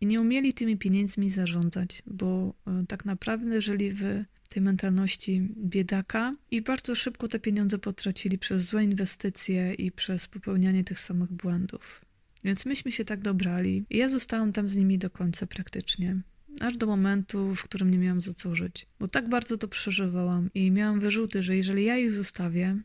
i 0.00 0.06
nie 0.06 0.20
umieli 0.20 0.54
tymi 0.54 0.76
pieniędzmi 0.76 1.30
zarządzać, 1.30 2.02
bo 2.06 2.54
e, 2.66 2.86
tak 2.88 3.04
naprawdę 3.04 3.62
żyli 3.62 3.92
w 3.92 4.24
tej 4.48 4.62
mentalności 4.62 5.48
biedaka 5.56 6.36
i 6.50 6.62
bardzo 6.62 6.94
szybko 6.94 7.28
te 7.28 7.38
pieniądze 7.38 7.78
potracili 7.78 8.38
przez 8.38 8.64
złe 8.64 8.84
inwestycje 8.84 9.74
i 9.74 9.92
przez 9.92 10.28
popełnianie 10.28 10.84
tych 10.84 11.00
samych 11.00 11.32
błędów. 11.32 12.09
Więc 12.44 12.66
myśmy 12.66 12.92
się 12.92 13.04
tak 13.04 13.20
dobrali 13.20 13.84
i 13.90 13.98
ja 13.98 14.08
zostałam 14.08 14.52
tam 14.52 14.68
z 14.68 14.76
nimi 14.76 14.98
do 14.98 15.10
końca 15.10 15.46
praktycznie. 15.46 16.20
Aż 16.60 16.76
do 16.76 16.86
momentu, 16.86 17.54
w 17.54 17.62
którym 17.62 17.90
nie 17.90 17.98
miałam 17.98 18.20
za 18.20 18.34
co 18.34 18.54
żyć. 18.54 18.86
Bo 19.00 19.08
tak 19.08 19.28
bardzo 19.28 19.58
to 19.58 19.68
przeżywałam 19.68 20.50
i 20.54 20.70
miałam 20.70 21.00
wyrzuty, 21.00 21.42
że 21.42 21.56
jeżeli 21.56 21.84
ja 21.84 21.98
ich 21.98 22.12
zostawię, 22.12 22.78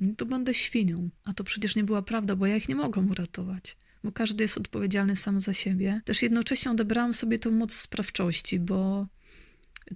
no 0.00 0.14
to 0.16 0.26
będę 0.26 0.54
świnią. 0.54 1.08
A 1.24 1.32
to 1.32 1.44
przecież 1.44 1.76
nie 1.76 1.84
była 1.84 2.02
prawda, 2.02 2.36
bo 2.36 2.46
ja 2.46 2.56
ich 2.56 2.68
nie 2.68 2.74
mogłam 2.74 3.10
uratować. 3.10 3.76
Bo 4.04 4.12
każdy 4.12 4.44
jest 4.44 4.58
odpowiedzialny 4.58 5.16
sam 5.16 5.40
za 5.40 5.54
siebie. 5.54 6.00
Też 6.04 6.22
jednocześnie 6.22 6.70
odebrałam 6.70 7.14
sobie 7.14 7.38
tą 7.38 7.50
moc 7.50 7.74
sprawczości, 7.74 8.60
bo 8.60 9.06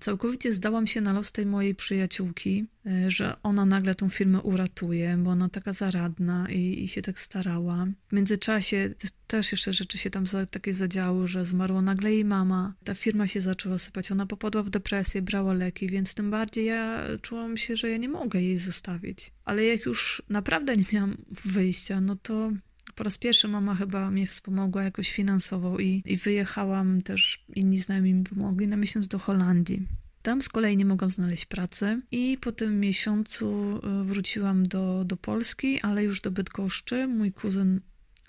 Całkowicie 0.01 0.53
zdałam 0.53 0.87
się 0.87 1.01
na 1.01 1.13
los 1.13 1.33
tej 1.33 1.47
mojej 1.47 1.75
przyjaciółki, 1.75 2.67
e, 2.87 3.11
że 3.11 3.35
ona 3.43 3.67
nagle 3.67 3.95
tą 3.95 4.09
firmę 4.09 4.41
uratuje, 4.41 5.17
bo 5.17 5.31
ona 5.31 5.49
taka 5.49 5.73
zaradna 5.73 6.49
i, 6.51 6.85
i 6.85 6.89
się 6.89 7.03
tak 7.03 7.19
starała. 7.19 7.87
W 8.09 8.13
międzyczasie 8.13 8.95
też 9.27 9.53
jeszcze 9.53 9.73
rzeczy 9.73 9.99
się 9.99 10.11
tam 10.11 10.27
za, 10.27 10.47
takie 10.47 10.75
zadziały, 10.75 11.29
że 11.29 11.47
zmarła 11.47 11.83
nagle 11.83 12.13
jej 12.13 12.25
mama. 12.25 12.75
Ta 12.85 12.95
firma 12.95 13.27
się 13.27 13.41
zaczęła 13.41 13.79
sypać, 13.79 14.13
ona 14.13 14.27
popadła 14.27 14.63
w 14.63 14.71
depresję, 14.71 15.23
brała 15.23 15.55
leki, 15.55 15.87
więc 15.87 16.15
tym 16.15 16.31
bardziej 16.31 16.65
ja 16.67 17.05
czułam 17.23 17.57
się, 17.57 17.77
że 17.77 17.91
ja 17.91 17.97
nie 17.97 18.09
mogę 18.09 18.43
jej 18.43 18.59
zostawić. 18.59 19.33
Ale 19.45 19.65
jak 19.65 19.87
już 19.87 20.23
naprawdę 20.29 20.77
nie 20.77 20.85
miałam 20.93 21.17
wyjścia, 21.45 22.01
no 22.01 22.17
to 22.17 22.53
po 22.95 23.05
raz 23.05 23.19
pierwszy 23.19 23.49
mama 23.49 23.75
chyba 23.75 24.11
mnie 24.11 24.27
wspomogła 24.27 24.83
jakoś 24.83 25.13
finansowo 25.13 25.79
i, 25.79 26.03
i 26.07 26.17
wyjechałam 26.17 27.01
też, 27.01 27.45
inni 27.55 27.79
znajomi 27.79 28.15
mi 28.15 28.25
pomogli 28.25 28.69
na 28.69 28.77
miesiąc 28.77 29.09
do 29.09 29.19
Holandii. 29.19 29.87
Tam 30.23 30.43
z 30.43 30.49
kolei 30.49 30.77
nie 30.77 30.85
mogłam 30.85 31.11
znaleźć 31.11 31.45
pracy 31.45 32.03
i 32.11 32.39
po 32.41 32.53
tym 32.53 32.81
miesiącu 32.81 33.81
e, 33.83 34.05
wróciłam 34.05 34.69
do, 34.69 35.05
do 35.05 35.17
Polski, 35.17 35.81
ale 35.81 36.05
już 36.05 36.21
do 36.21 36.31
Bydgoszczy. 36.31 37.07
Mój 37.07 37.33
kuzyn 37.33 37.81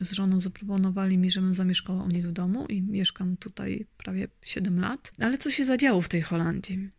z 0.02 0.12
żoną 0.12 0.40
zaproponowali 0.40 1.18
mi, 1.18 1.32
żebym 1.32 1.54
zamieszkała 1.54 2.04
u 2.04 2.08
nich 2.08 2.28
w 2.28 2.32
domu 2.32 2.66
i 2.66 2.82
mieszkam 2.82 3.38
tutaj 3.38 3.86
prawie 3.98 4.28
7 4.42 4.80
lat. 4.80 5.12
Ale 5.20 5.38
co 5.38 5.52
się 5.52 5.66
zadziało 5.66 6.02
w 6.02 6.10
tej 6.10 6.22
Holandii? 6.22 6.90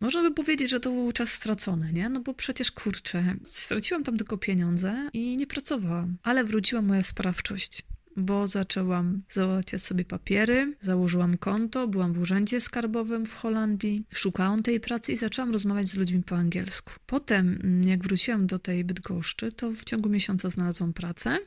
Można 0.00 0.22
by 0.22 0.34
powiedzieć, 0.34 0.70
że 0.70 0.80
to 0.80 0.90
był 0.90 1.12
czas 1.12 1.30
stracony, 1.30 1.92
nie? 1.92 2.08
No 2.08 2.20
bo 2.20 2.34
przecież 2.34 2.72
kurczę, 2.72 3.34
straciłam 3.44 4.04
tam 4.04 4.16
tylko 4.16 4.38
pieniądze 4.38 5.10
i 5.12 5.36
nie 5.36 5.46
pracowałam. 5.46 6.16
Ale 6.22 6.44
wróciła 6.44 6.82
moja 6.82 7.02
sprawczość 7.02 7.82
bo 8.16 8.46
zaczęłam 8.46 9.22
załatwiać 9.28 9.82
sobie 9.82 10.04
papiery, 10.04 10.74
założyłam 10.80 11.38
konto, 11.38 11.88
byłam 11.88 12.12
w 12.12 12.18
urzędzie 12.18 12.60
skarbowym 12.60 13.26
w 13.26 13.34
Holandii, 13.34 14.04
szukałam 14.14 14.62
tej 14.62 14.80
pracy 14.80 15.12
i 15.12 15.16
zaczęłam 15.16 15.52
rozmawiać 15.52 15.86
z 15.86 15.96
ludźmi 15.96 16.22
po 16.22 16.36
angielsku. 16.36 16.92
Potem, 17.06 17.58
mm, 17.62 17.88
jak 17.88 18.02
wróciłam 18.02 18.46
do 18.46 18.58
tej 18.58 18.84
Bydgoszczy, 18.84 19.52
to 19.52 19.70
w 19.70 19.84
ciągu 19.84 20.08
miesiąca 20.08 20.50
znalazłam 20.50 20.92
pracę. 20.92 21.38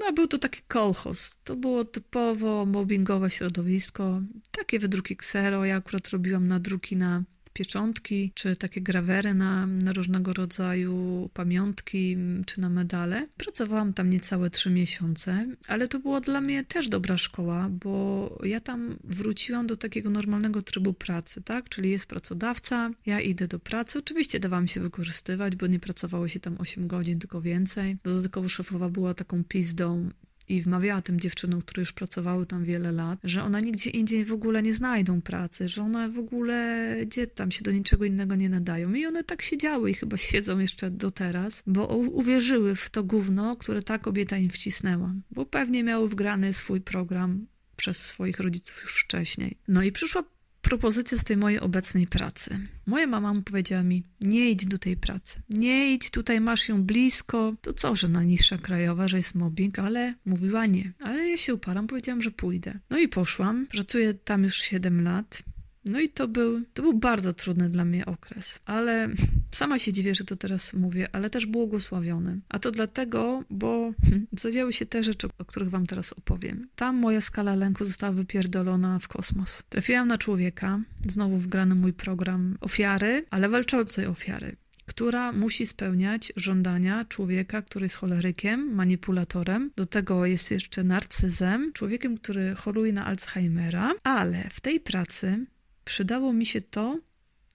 No, 0.00 0.12
był 0.12 0.26
to 0.26 0.38
taki 0.38 0.60
kolchoz. 0.68 1.38
To 1.44 1.56
było 1.56 1.84
typowo 1.84 2.66
mobbingowe 2.66 3.30
środowisko. 3.30 4.22
Takie 4.50 4.78
wydruki 4.78 5.16
ksero. 5.16 5.64
Ja 5.64 5.76
akurat 5.76 6.08
robiłam 6.08 6.48
nadruki 6.48 6.96
na 6.96 7.22
pieczątki, 7.58 8.32
czy 8.34 8.56
takie 8.56 8.80
grawery 8.80 9.34
na, 9.34 9.66
na 9.66 9.92
różnego 9.92 10.32
rodzaju 10.32 11.30
pamiątki, 11.34 12.16
czy 12.46 12.60
na 12.60 12.68
medale. 12.68 13.26
Pracowałam 13.36 13.92
tam 13.92 14.10
niecałe 14.10 14.50
trzy 14.50 14.70
miesiące, 14.70 15.46
ale 15.68 15.88
to 15.88 15.98
była 15.98 16.20
dla 16.20 16.40
mnie 16.40 16.64
też 16.64 16.88
dobra 16.88 17.16
szkoła, 17.16 17.68
bo 17.70 18.38
ja 18.44 18.60
tam 18.60 18.96
wróciłam 19.04 19.66
do 19.66 19.76
takiego 19.76 20.10
normalnego 20.10 20.62
trybu 20.62 20.92
pracy, 20.92 21.42
tak? 21.42 21.68
Czyli 21.68 21.90
jest 21.90 22.06
pracodawca, 22.06 22.90
ja 23.06 23.20
idę 23.20 23.48
do 23.48 23.58
pracy. 23.58 23.98
Oczywiście 23.98 24.40
dawałam 24.40 24.68
się 24.68 24.80
wykorzystywać, 24.80 25.56
bo 25.56 25.66
nie 25.66 25.80
pracowało 25.80 26.28
się 26.28 26.40
tam 26.40 26.56
8 26.58 26.86
godzin, 26.86 27.18
tylko 27.18 27.40
więcej. 27.40 27.96
Dodatkowo 28.04 28.48
szefowa 28.48 28.88
była 28.88 29.14
taką 29.14 29.44
pizdą 29.44 30.10
i 30.48 30.62
wmawiała 30.62 31.02
tym 31.02 31.20
dziewczynom, 31.20 31.62
które 31.62 31.80
już 31.80 31.92
pracowały 31.92 32.46
tam 32.46 32.64
wiele 32.64 32.92
lat, 32.92 33.18
że 33.24 33.42
ona 33.42 33.60
nigdzie 33.60 33.90
indziej 33.90 34.24
w 34.24 34.32
ogóle 34.32 34.62
nie 34.62 34.74
znajdą 34.74 35.22
pracy, 35.22 35.68
że 35.68 35.82
one 35.82 36.08
w 36.10 36.18
ogóle 36.18 36.96
gdzie 37.06 37.26
tam 37.26 37.50
się 37.50 37.62
do 37.62 37.72
niczego 37.72 38.04
innego 38.04 38.36
nie 38.36 38.48
nadają. 38.48 38.92
I 38.92 39.06
one 39.06 39.24
tak 39.24 39.42
siedziały 39.42 39.90
i 39.90 39.94
chyba 39.94 40.16
siedzą 40.16 40.58
jeszcze 40.58 40.90
do 40.90 41.10
teraz, 41.10 41.62
bo 41.66 41.86
uwierzyły 41.96 42.76
w 42.76 42.90
to 42.90 43.04
gówno, 43.04 43.56
które 43.56 43.82
ta 43.82 43.98
kobieta 43.98 44.36
im 44.36 44.50
wcisnęła, 44.50 45.14
bo 45.30 45.46
pewnie 45.46 45.84
miały 45.84 46.08
wgrany 46.08 46.52
swój 46.52 46.80
program 46.80 47.46
przez 47.76 47.98
swoich 47.98 48.40
rodziców 48.40 48.82
już 48.82 49.02
wcześniej. 49.04 49.56
No 49.68 49.82
i 49.82 49.92
przyszła 49.92 50.22
propozycja 50.62 51.18
z 51.18 51.24
tej 51.24 51.36
mojej 51.36 51.60
obecnej 51.60 52.06
pracy. 52.06 52.58
Moja 52.86 53.06
mama 53.06 53.34
powiedziała 53.44 53.82
mi: 53.82 54.04
Nie 54.20 54.50
idź 54.50 54.66
do 54.66 54.78
tej 54.78 54.96
pracy. 54.96 55.42
Nie 55.50 55.94
idź, 55.94 56.10
tutaj 56.10 56.40
masz 56.40 56.68
ją 56.68 56.82
blisko. 56.82 57.54
To 57.60 57.72
co, 57.72 57.96
że 57.96 58.08
na 58.08 58.22
niższa 58.22 58.58
krajowa, 58.58 59.08
że 59.08 59.16
jest 59.16 59.34
mobbing, 59.34 59.78
ale 59.78 60.14
mówiła 60.24 60.66
nie. 60.66 60.92
Ale 61.00 61.28
ja 61.28 61.36
się 61.36 61.54
uparam, 61.54 61.86
powiedziałam, 61.86 62.22
że 62.22 62.30
pójdę. 62.30 62.78
No 62.90 62.98
i 62.98 63.08
poszłam. 63.08 63.66
Pracuję 63.66 64.14
tam 64.14 64.42
już 64.42 64.56
7 64.56 65.02
lat. 65.02 65.42
No 65.88 66.00
i 66.00 66.08
to 66.08 66.28
był, 66.28 66.62
to 66.74 66.82
był 66.82 66.94
bardzo 66.94 67.32
trudny 67.32 67.68
dla 67.68 67.84
mnie 67.84 68.06
okres, 68.06 68.60
ale 68.64 69.08
sama 69.50 69.78
się 69.78 69.92
dziwię, 69.92 70.14
że 70.14 70.24
to 70.24 70.36
teraz 70.36 70.74
mówię, 70.74 71.08
ale 71.12 71.30
też 71.30 71.46
błogosławiony. 71.46 72.40
A 72.48 72.58
to 72.58 72.70
dlatego, 72.70 73.44
bo 73.50 73.92
zadziały 74.32 74.72
się 74.72 74.86
te 74.86 75.02
rzeczy, 75.02 75.28
o 75.38 75.44
których 75.44 75.70
wam 75.70 75.86
teraz 75.86 76.12
opowiem. 76.12 76.68
Tam 76.76 76.96
moja 76.96 77.20
skala 77.20 77.54
lęku 77.54 77.84
została 77.84 78.12
wypierdolona 78.12 78.98
w 78.98 79.08
kosmos. 79.08 79.62
Trafiłam 79.68 80.08
na 80.08 80.18
człowieka, 80.18 80.80
znowu 81.08 81.36
wgrany 81.38 81.74
mój 81.74 81.92
program 81.92 82.58
ofiary, 82.60 83.24
ale 83.30 83.48
walczącej 83.48 84.06
ofiary 84.06 84.56
która 84.88 85.32
musi 85.32 85.66
spełniać 85.66 86.32
żądania 86.36 87.04
człowieka, 87.04 87.62
który 87.62 87.84
jest 87.84 87.96
cholerykiem, 87.96 88.74
manipulatorem, 88.74 89.70
do 89.76 89.86
tego 89.86 90.26
jest 90.26 90.50
jeszcze 90.50 90.84
narcyzem, 90.84 91.72
człowiekiem, 91.72 92.18
który 92.18 92.54
choruje 92.54 92.92
na 92.92 93.06
Alzheimera, 93.06 93.94
ale 94.02 94.48
w 94.50 94.60
tej 94.60 94.80
pracy 94.80 95.46
przydało 95.88 96.32
mi 96.32 96.46
się 96.46 96.60
to, 96.60 96.96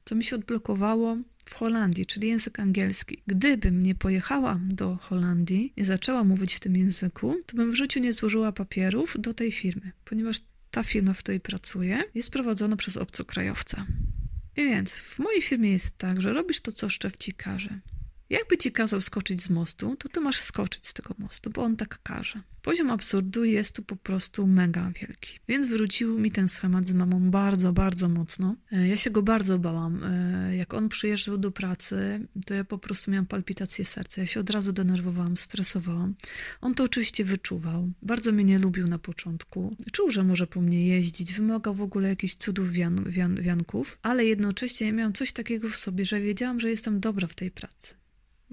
co 0.06 0.16
mi 0.16 0.24
się 0.24 0.36
odblokowało 0.36 1.18
w 1.46 1.54
Holandii, 1.54 2.06
czyli 2.06 2.28
język 2.28 2.60
angielski. 2.60 3.24
Gdybym 3.28 3.84
nie 3.84 3.96
pojechała 3.96 4.60
do 4.66 4.96
Holandii, 4.96 5.74
nie 5.78 5.86
zaczęła 5.86 6.24
mówić 6.24 6.54
w 6.54 6.60
tym 6.60 6.76
języku, 6.76 7.36
to 7.46 7.58
bym 7.58 7.72
w 7.72 7.76
życiu 7.76 8.00
nie 8.00 8.14
złożyła 8.14 8.52
papierów 8.52 9.16
do 9.20 9.34
tej 9.34 9.52
firmy, 9.52 9.92
ponieważ 10.06 10.42
ta 10.72 10.84
firma, 10.84 11.14
w 11.14 11.20
której 11.20 11.40
pracuję, 11.40 12.04
jest 12.16 12.32
prowadzona 12.32 12.76
przez 12.76 12.98
obcokrajowca. 12.98 13.86
I 14.56 14.64
więc 14.64 14.94
w 14.94 15.20
mojej 15.20 15.42
firmie 15.42 15.72
jest 15.72 15.98
tak, 15.98 16.22
że 16.22 16.34
robisz 16.34 16.62
to, 16.62 16.72
co 16.72 16.90
szef 16.90 17.18
ci 17.18 17.34
każe. 17.34 17.80
Jakby 18.34 18.58
ci 18.58 18.72
kazał 18.72 19.02
skoczyć 19.02 19.42
z 19.42 19.50
mostu, 19.50 19.96
to 19.96 20.10
ty 20.10 20.20
masz 20.20 20.42
skoczyć 20.42 20.88
z 20.88 20.94
tego 20.94 21.16
mostu, 21.18 21.50
bo 21.50 21.64
on 21.64 21.76
tak 21.76 22.00
każe. 22.04 22.42
Poziom 22.62 22.92
absurdu 22.92 23.44
jest 23.44 23.76
tu 23.76 23.84
po 23.84 23.96
prostu 23.96 24.48
mega 24.48 24.92
wielki. 25.02 25.40
Więc 25.48 25.68
wrócił 25.68 26.20
mi 26.20 26.32
ten 26.32 26.50
schemat 26.50 26.88
z 26.88 26.94
mamą 26.94 27.32
bardzo, 27.32 27.74
bardzo 27.74 28.10
mocno. 28.10 28.56
E, 28.72 28.88
ja 28.88 28.98
się 28.98 29.10
go 29.10 29.24
bardzo 29.24 29.60
bałam. 29.60 30.04
E, 30.04 30.56
jak 30.56 30.74
on 30.74 30.90
przyjeżdżał 30.90 31.38
do 31.38 31.52
pracy, 31.52 32.28
to 32.46 32.54
ja 32.54 32.64
po 32.64 32.78
prostu 32.78 33.12
miałam 33.12 33.26
palpitację 33.26 33.86
serca. 33.86 34.22
Ja 34.22 34.28
się 34.28 34.40
od 34.40 34.50
razu 34.50 34.74
denerwowałam, 34.74 35.38
stresowałam. 35.38 36.16
On 36.62 36.76
to 36.76 36.84
oczywiście 36.84 37.26
wyczuwał. 37.26 37.92
Bardzo 38.02 38.32
mnie 38.32 38.44
nie 38.44 38.60
lubił 38.60 38.88
na 38.88 39.00
początku. 39.00 39.76
Czuł, 39.92 40.12
że 40.12 40.24
może 40.24 40.48
po 40.48 40.62
mnie 40.62 40.88
jeździć, 40.88 41.34
wymagał 41.34 41.74
w 41.74 41.82
ogóle 41.82 42.10
jakichś 42.10 42.36
cudów 42.36 42.72
wian, 42.72 43.04
wian, 43.10 43.36
wianków, 43.42 44.00
ale 44.02 44.26
jednocześnie 44.26 44.88
ja 44.88 44.94
miałam 44.94 45.14
coś 45.14 45.32
takiego 45.32 45.70
w 45.70 45.78
sobie, 45.78 46.06
że 46.06 46.20
wiedziałam, 46.20 46.60
że 46.60 46.70
jestem 46.70 47.00
dobra 47.00 47.28
w 47.28 47.36
tej 47.36 47.52
pracy 47.52 48.03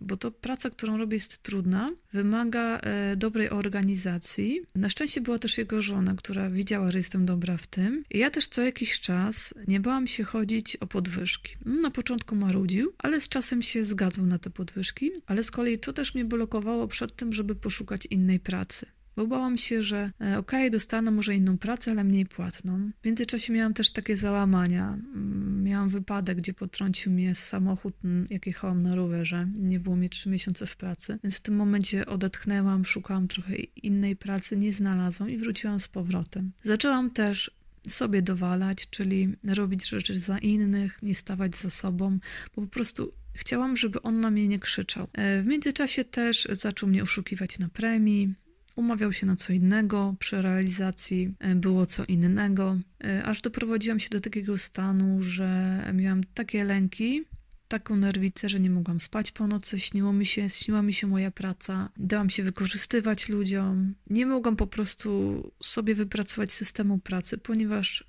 bo 0.00 0.16
to 0.16 0.30
praca, 0.30 0.71
którą 0.71 0.97
robię, 0.97 1.16
jest 1.16 1.42
trudna, 1.42 1.90
wymaga 2.12 2.78
e, 2.78 3.16
dobrej 3.16 3.50
organizacji. 3.50 4.61
Na 4.75 4.88
szczęście 4.88 5.21
była 5.21 5.38
też 5.38 5.59
jego 5.59 5.83
żona, 5.83 6.14
która 6.14 6.50
widziała, 6.50 6.90
że 6.90 6.99
jestem 6.99 7.26
dobra 7.26 7.57
w 7.57 7.66
tym. 7.66 8.04
I 8.11 8.19
ja 8.19 8.30
też 8.30 8.49
co 8.49 8.62
jakiś 8.62 9.00
czas 9.00 9.54
nie 9.69 9.80
bałam 9.80 10.07
się 10.07 10.25
chodzić 10.25 10.76
o 10.76 10.87
podwyżki. 10.87 11.57
No, 11.64 11.80
na 11.80 11.91
początku 11.91 12.36
marudził, 12.36 12.93
ale 12.99 13.21
z 13.21 13.28
czasem 13.28 13.63
się 13.63 13.84
zgadzał 13.84 14.26
na 14.26 14.39
te 14.39 14.50
podwyżki, 14.50 15.10
ale 15.26 15.43
z 15.43 15.50
kolei 15.50 15.78
to 15.78 15.93
też 15.93 16.15
mnie 16.15 16.25
blokowało 16.25 16.89
przed 16.89 17.17
tym, 17.17 17.32
żeby 17.32 17.54
poszukać 17.54 18.06
innej 18.06 18.41
pracy 18.41 18.86
bo 19.21 19.26
bałam 19.26 19.59
się, 19.59 19.83
że 19.83 19.99
e, 20.21 20.39
okej, 20.39 20.61
okay, 20.61 20.71
dostanę 20.71 21.11
może 21.11 21.35
inną 21.35 21.59
pracę, 21.59 21.91
ale 21.91 22.04
mniej 22.04 22.26
płatną. 22.26 22.91
W 23.02 23.04
międzyczasie 23.06 23.52
miałam 23.52 23.75
też 23.75 23.93
takie 23.93 24.17
załamania. 24.17 24.99
Mm, 25.15 25.63
miałam 25.63 25.89
wypadek, 25.89 26.39
gdzie 26.39 26.54
potrącił 26.54 27.13
mnie 27.13 27.35
samochód, 27.35 27.95
jak 28.30 28.47
jechałam 28.47 28.83
na 28.83 28.95
rowerze. 28.95 29.49
Nie 29.56 29.80
było 29.80 29.97
mnie 29.97 30.09
trzy 30.09 30.28
miesiące 30.28 30.67
w 30.67 30.76
pracy, 30.76 31.19
więc 31.23 31.37
w 31.37 31.41
tym 31.41 31.56
momencie 31.56 32.06
odetchnęłam, 32.06 32.85
szukałam 32.85 33.28
trochę 33.28 33.54
innej 33.56 34.17
pracy, 34.17 34.56
nie 34.56 34.73
znalazłam 34.73 35.30
i 35.30 35.37
wróciłam 35.37 35.80
z 35.80 35.89
powrotem. 35.89 36.52
Zaczęłam 36.63 37.11
też 37.11 37.50
sobie 37.89 38.23
dowalać, 38.23 38.91
czyli 38.91 39.37
robić 39.47 39.89
rzeczy 39.89 40.21
za 40.21 40.39
innych, 40.39 41.02
nie 41.02 41.15
stawać 41.15 41.56
za 41.56 41.71
sobą, 41.71 42.19
bo 42.56 42.63
po 42.63 42.69
prostu 42.69 43.13
chciałam, 43.35 43.76
żeby 43.76 44.02
on 44.02 44.21
na 44.21 44.30
mnie 44.30 44.49
nie 44.49 44.59
krzyczał. 44.59 45.09
E, 45.13 45.43
w 45.43 45.47
międzyczasie 45.47 46.04
też 46.04 46.49
zaczął 46.52 46.89
mnie 46.89 47.02
oszukiwać 47.02 47.59
na 47.59 47.69
premii, 47.69 48.35
umawiał 48.80 49.12
się 49.12 49.26
na 49.26 49.36
co 49.36 49.52
innego, 49.52 50.14
przy 50.19 50.43
realizacji 50.43 51.34
e, 51.38 51.54
było 51.54 51.86
co 51.86 52.04
innego, 52.04 52.78
e, 53.04 53.25
aż 53.25 53.40
doprowadziłam 53.40 54.00
się 54.00 54.08
do 54.10 54.21
takiego 54.21 54.58
stanu, 54.58 55.23
że 55.23 55.82
miałam 55.95 56.25
takie 56.34 56.64
lęki, 56.64 57.25
taką 57.69 57.97
nerwicę, 57.97 58.49
że 58.49 58.60
nie 58.60 58.71
mogłam 58.71 59.00
spać 59.00 59.32
po 59.32 59.47
nocy, 59.47 59.80
śniło 59.80 60.12
mi 60.12 60.26
się, 60.26 60.50
śniła 60.50 60.82
mi 60.82 60.93
się 60.93 61.06
moja 61.06 61.30
praca, 61.30 61.88
dałam 61.97 62.30
się 62.30 62.43
wykorzystywać 62.43 63.28
ludziom. 63.28 63.95
Nie 64.10 64.26
mogłam 64.26 64.56
po 64.56 64.66
prostu 64.66 65.43
sobie 65.62 65.95
wypracować 65.95 66.52
systemu 66.52 66.99
pracy, 66.99 67.38
ponieważ 67.38 68.04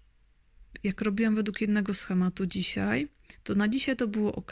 jak 0.84 1.02
robiłam 1.02 1.36
według 1.36 1.62
jednego 1.62 1.94
schematu 1.94 2.46
dzisiaj, 2.46 3.08
to 3.44 3.56
na 3.56 3.68
dzisiaj 3.68 3.96
to 3.96 4.08
było 4.08 4.36
ok, 4.36 4.52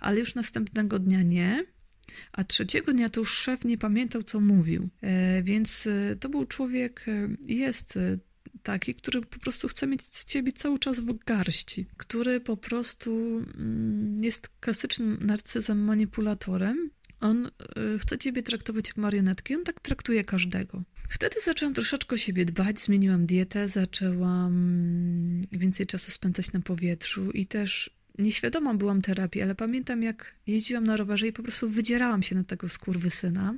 ale 0.00 0.18
już 0.18 0.34
następnego 0.34 0.98
dnia 0.98 1.22
nie. 1.22 1.64
A 2.32 2.44
trzeciego 2.44 2.92
dnia 2.92 3.08
to 3.08 3.20
już 3.20 3.38
szef 3.38 3.64
nie 3.64 3.78
pamiętał, 3.78 4.22
co 4.22 4.40
mówił. 4.40 4.88
E, 5.02 5.42
więc 5.42 5.86
e, 5.86 6.16
to 6.16 6.28
był 6.28 6.46
człowiek, 6.46 7.04
e, 7.08 7.28
jest 7.46 7.98
taki, 8.62 8.94
który 8.94 9.20
po 9.20 9.38
prostu 9.38 9.68
chce 9.68 9.86
mieć 9.86 10.02
ciebie 10.06 10.52
cały 10.52 10.78
czas 10.78 11.00
w 11.00 11.24
garści, 11.24 11.86
który 11.96 12.40
po 12.40 12.56
prostu 12.56 13.10
mm, 13.58 14.24
jest 14.24 14.48
klasycznym 14.60 15.18
narcyzem, 15.20 15.84
manipulatorem. 15.84 16.90
On 17.20 17.50
chce 17.98 18.18
ciebie 18.18 18.42
traktować 18.42 18.88
jak 18.88 18.96
marionetkę, 18.96 19.54
on 19.54 19.64
tak 19.64 19.80
traktuje 19.80 20.24
każdego. 20.24 20.82
Wtedy 21.08 21.36
zaczęłam 21.44 21.74
troszeczkę 21.74 22.14
o 22.14 22.18
siebie 22.18 22.44
dbać, 22.44 22.80
zmieniłam 22.80 23.26
dietę, 23.26 23.68
zaczęłam 23.68 24.52
mm, 24.52 25.42
więcej 25.52 25.86
czasu 25.86 26.10
spędzać 26.10 26.52
na 26.52 26.60
powietrzu 26.60 27.30
i 27.30 27.46
też 27.46 27.99
nieświadoma 28.18 28.74
byłam 28.74 29.02
terapii, 29.02 29.42
ale 29.42 29.54
pamiętam 29.54 30.02
jak 30.02 30.34
jeździłam 30.46 30.84
na 30.84 30.96
rowerze 30.96 31.26
i 31.26 31.32
po 31.32 31.42
prostu 31.42 31.68
wydzierałam 31.68 32.22
się 32.22 32.34
na 32.34 32.44
tego 32.44 32.68
skurwysyna 32.68 33.54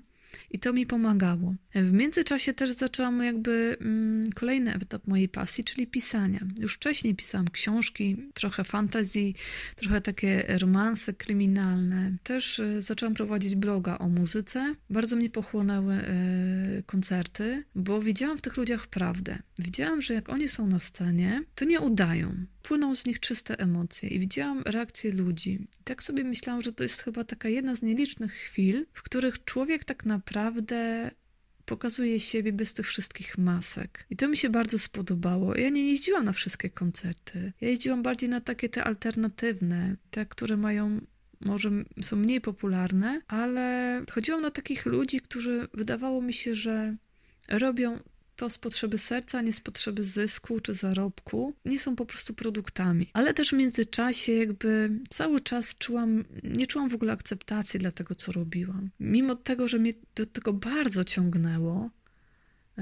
i 0.51 0.59
to 0.59 0.73
mi 0.73 0.87
pomagało. 0.87 1.55
W 1.75 1.93
międzyczasie 1.93 2.55
też 2.55 2.71
zaczęłam 2.71 3.23
jakby 3.23 3.77
mm, 3.81 4.33
kolejny 4.35 4.75
etap 4.75 5.07
mojej 5.07 5.29
pasji, 5.29 5.65
czyli 5.65 5.87
pisania. 5.87 6.41
Już 6.59 6.75
wcześniej 6.75 7.15
pisałam 7.15 7.49
książki, 7.49 8.17
trochę 8.35 8.65
fantazji, 8.65 9.35
trochę 9.77 10.01
takie 10.01 10.45
romanse 10.59 11.13
kryminalne. 11.13 12.17
Też 12.23 12.59
y, 12.59 12.83
zaczęłam 12.83 13.15
prowadzić 13.15 13.55
bloga 13.55 13.99
o 13.99 14.09
muzyce. 14.09 14.75
Bardzo 14.91 15.17
mnie 15.17 15.31
pochłonęły 15.31 15.95
y, 15.95 16.83
koncerty, 16.87 17.65
bo 17.75 18.03
widziałam 18.03 18.39
w 18.39 18.43
tych 18.43 18.57
ludziach 18.57 18.87
prawdę. 18.87 19.39
Widziałam, 19.59 20.03
że 20.03 20.15
jak 20.15 20.29
oni 20.29 20.49
są 20.49 20.67
na 20.67 20.79
scenie, 20.79 21.45
to 21.55 21.65
nie 21.65 21.81
udają. 21.81 22.47
Płyną 22.63 22.95
z 22.95 23.07
nich 23.07 23.21
czyste 23.21 23.59
emocje 23.59 24.09
i 24.09 24.19
widziałam 24.19 24.63
reakcje 24.67 25.13
ludzi. 25.13 25.51
I 25.81 25.85
tak 25.85 26.03
sobie 26.03 26.25
myślałam, 26.25 26.63
że 26.63 26.73
to 26.73 26.83
jest 26.83 27.03
chyba 27.03 27.25
taka 27.25 27.49
jedna 27.49 27.75
z 27.75 27.83
nielicznych 27.83 28.33
chwil, 28.33 28.87
w 28.93 29.03
których 29.03 29.45
człowiek 29.45 29.85
tak 29.85 30.05
naprawdę 30.07 31.11
pokazuje 31.65 32.21
siebie 32.21 32.53
bez 32.53 32.73
tych 32.75 32.87
wszystkich 32.87 33.39
masek. 33.39 34.07
I 34.11 34.17
to 34.17 34.29
mi 34.29 34.37
się 34.37 34.51
bardzo 34.51 34.79
spodobało. 34.79 35.57
Ja 35.57 35.69
nie 35.69 35.89
jeździłam 35.91 36.25
na 36.25 36.33
wszystkie 36.33 36.71
koncerty. 36.71 37.53
Ja 37.61 37.69
jeździłam 37.69 38.03
bardziej 38.03 38.29
na 38.29 38.41
takie 38.41 38.69
te 38.69 38.85
alternatywne, 38.85 39.97
te, 40.11 40.27
które 40.27 40.57
mają 40.57 41.01
może 41.45 41.71
są 42.03 42.17
mniej 42.17 42.41
popularne, 42.41 43.21
ale 43.29 44.05
chodziłam 44.11 44.43
na 44.43 44.51
takich 44.51 44.87
ludzi, 44.87 45.21
którzy 45.21 45.69
wydawało 45.75 46.23
mi 46.23 46.33
się, 46.33 46.55
że 46.55 46.97
robią 47.49 47.99
to 48.43 48.51
z 48.51 48.59
potrzeby 48.59 48.99
serca, 48.99 49.43
nie 49.43 49.53
z 49.53 49.61
potrzeby 49.61 50.03
zysku 50.03 50.61
czy 50.61 50.75
zarobku. 50.75 51.55
Nie 51.65 51.79
są 51.79 51.97
po 51.97 52.07
prostu 52.07 52.35
produktami. 52.35 53.11
Ale 53.13 53.35
też 53.35 53.51
w 53.51 53.53
międzyczasie 53.53 54.33
jakby 54.33 54.91
cały 55.11 55.41
czas 55.41 55.77
czułam, 55.77 56.25
nie 56.43 56.67
czułam 56.67 56.89
w 56.89 56.95
ogóle 56.95 57.13
akceptacji 57.13 57.81
dla 57.81 57.91
tego, 57.91 58.15
co 58.15 58.33
robiłam. 58.33 58.91
Mimo 59.01 59.37
tego, 59.37 59.69
że 59.69 59.79
mnie 59.79 59.93
do 60.15 60.27
tego 60.27 60.53
bardzo 60.53 61.05
ciągnęło, 61.05 61.91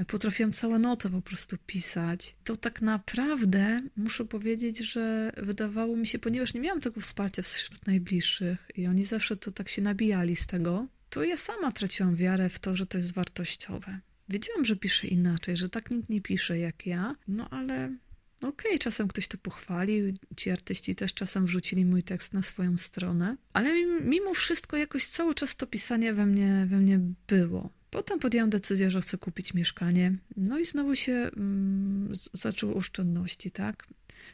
potrafiłam 0.07 0.51
całe 0.51 0.79
noce 0.79 1.09
po 1.09 1.21
prostu 1.21 1.57
pisać, 1.65 2.35
to 2.43 2.57
tak 2.57 2.81
naprawdę 2.81 3.81
muszę 3.97 4.25
powiedzieć, 4.25 4.77
że 4.77 5.31
wydawało 5.37 5.97
mi 5.97 6.07
się, 6.07 6.19
ponieważ 6.19 6.53
nie 6.53 6.61
miałam 6.61 6.81
tego 6.81 7.01
wsparcia 7.01 7.41
wśród 7.41 7.87
najbliższych 7.87 8.57
i 8.75 8.87
oni 8.87 9.05
zawsze 9.05 9.37
to 9.37 9.51
tak 9.51 9.69
się 9.69 9.81
nabijali 9.81 10.35
z 10.35 10.47
tego, 10.47 10.87
to 11.09 11.23
ja 11.23 11.37
sama 11.37 11.71
traciłam 11.71 12.15
wiarę 12.15 12.49
w 12.49 12.59
to, 12.59 12.75
że 12.75 12.85
to 12.85 12.97
jest 12.97 13.13
wartościowe. 13.13 13.99
Wiedziałam, 14.31 14.65
że 14.65 14.75
piszę 14.75 15.07
inaczej, 15.07 15.57
że 15.57 15.69
tak 15.69 15.91
nikt 15.91 16.09
nie 16.09 16.21
pisze 16.21 16.59
jak 16.59 16.85
ja, 16.87 17.15
no 17.27 17.49
ale 17.49 17.97
okej, 18.37 18.49
okay, 18.49 18.79
czasem 18.79 19.07
ktoś 19.07 19.27
to 19.27 19.37
pochwalił, 19.37 20.13
ci 20.37 20.51
artyści 20.51 20.95
też 20.95 21.13
czasem 21.13 21.45
wrzucili 21.45 21.85
mój 21.85 22.03
tekst 22.03 22.33
na 22.33 22.41
swoją 22.41 22.77
stronę, 22.77 23.37
ale 23.53 23.85
mimo 24.01 24.33
wszystko 24.33 24.77
jakoś 24.77 25.07
cały 25.07 25.35
czas 25.35 25.55
to 25.55 25.67
pisanie 25.67 26.13
we 26.13 26.25
mnie, 26.25 26.65
we 26.69 26.77
mnie 26.77 26.99
było. 27.27 27.69
Potem 27.91 28.19
podjęłam 28.19 28.49
decyzję, 28.49 28.91
że 28.91 29.01
chcę 29.01 29.17
kupić 29.17 29.53
mieszkanie. 29.53 30.17
No 30.37 30.59
i 30.59 30.65
znowu 30.65 30.95
się 30.95 31.13
mm, 31.13 32.09
zaczęły 32.33 32.75
oszczędności, 32.75 33.51
tak? 33.51 33.87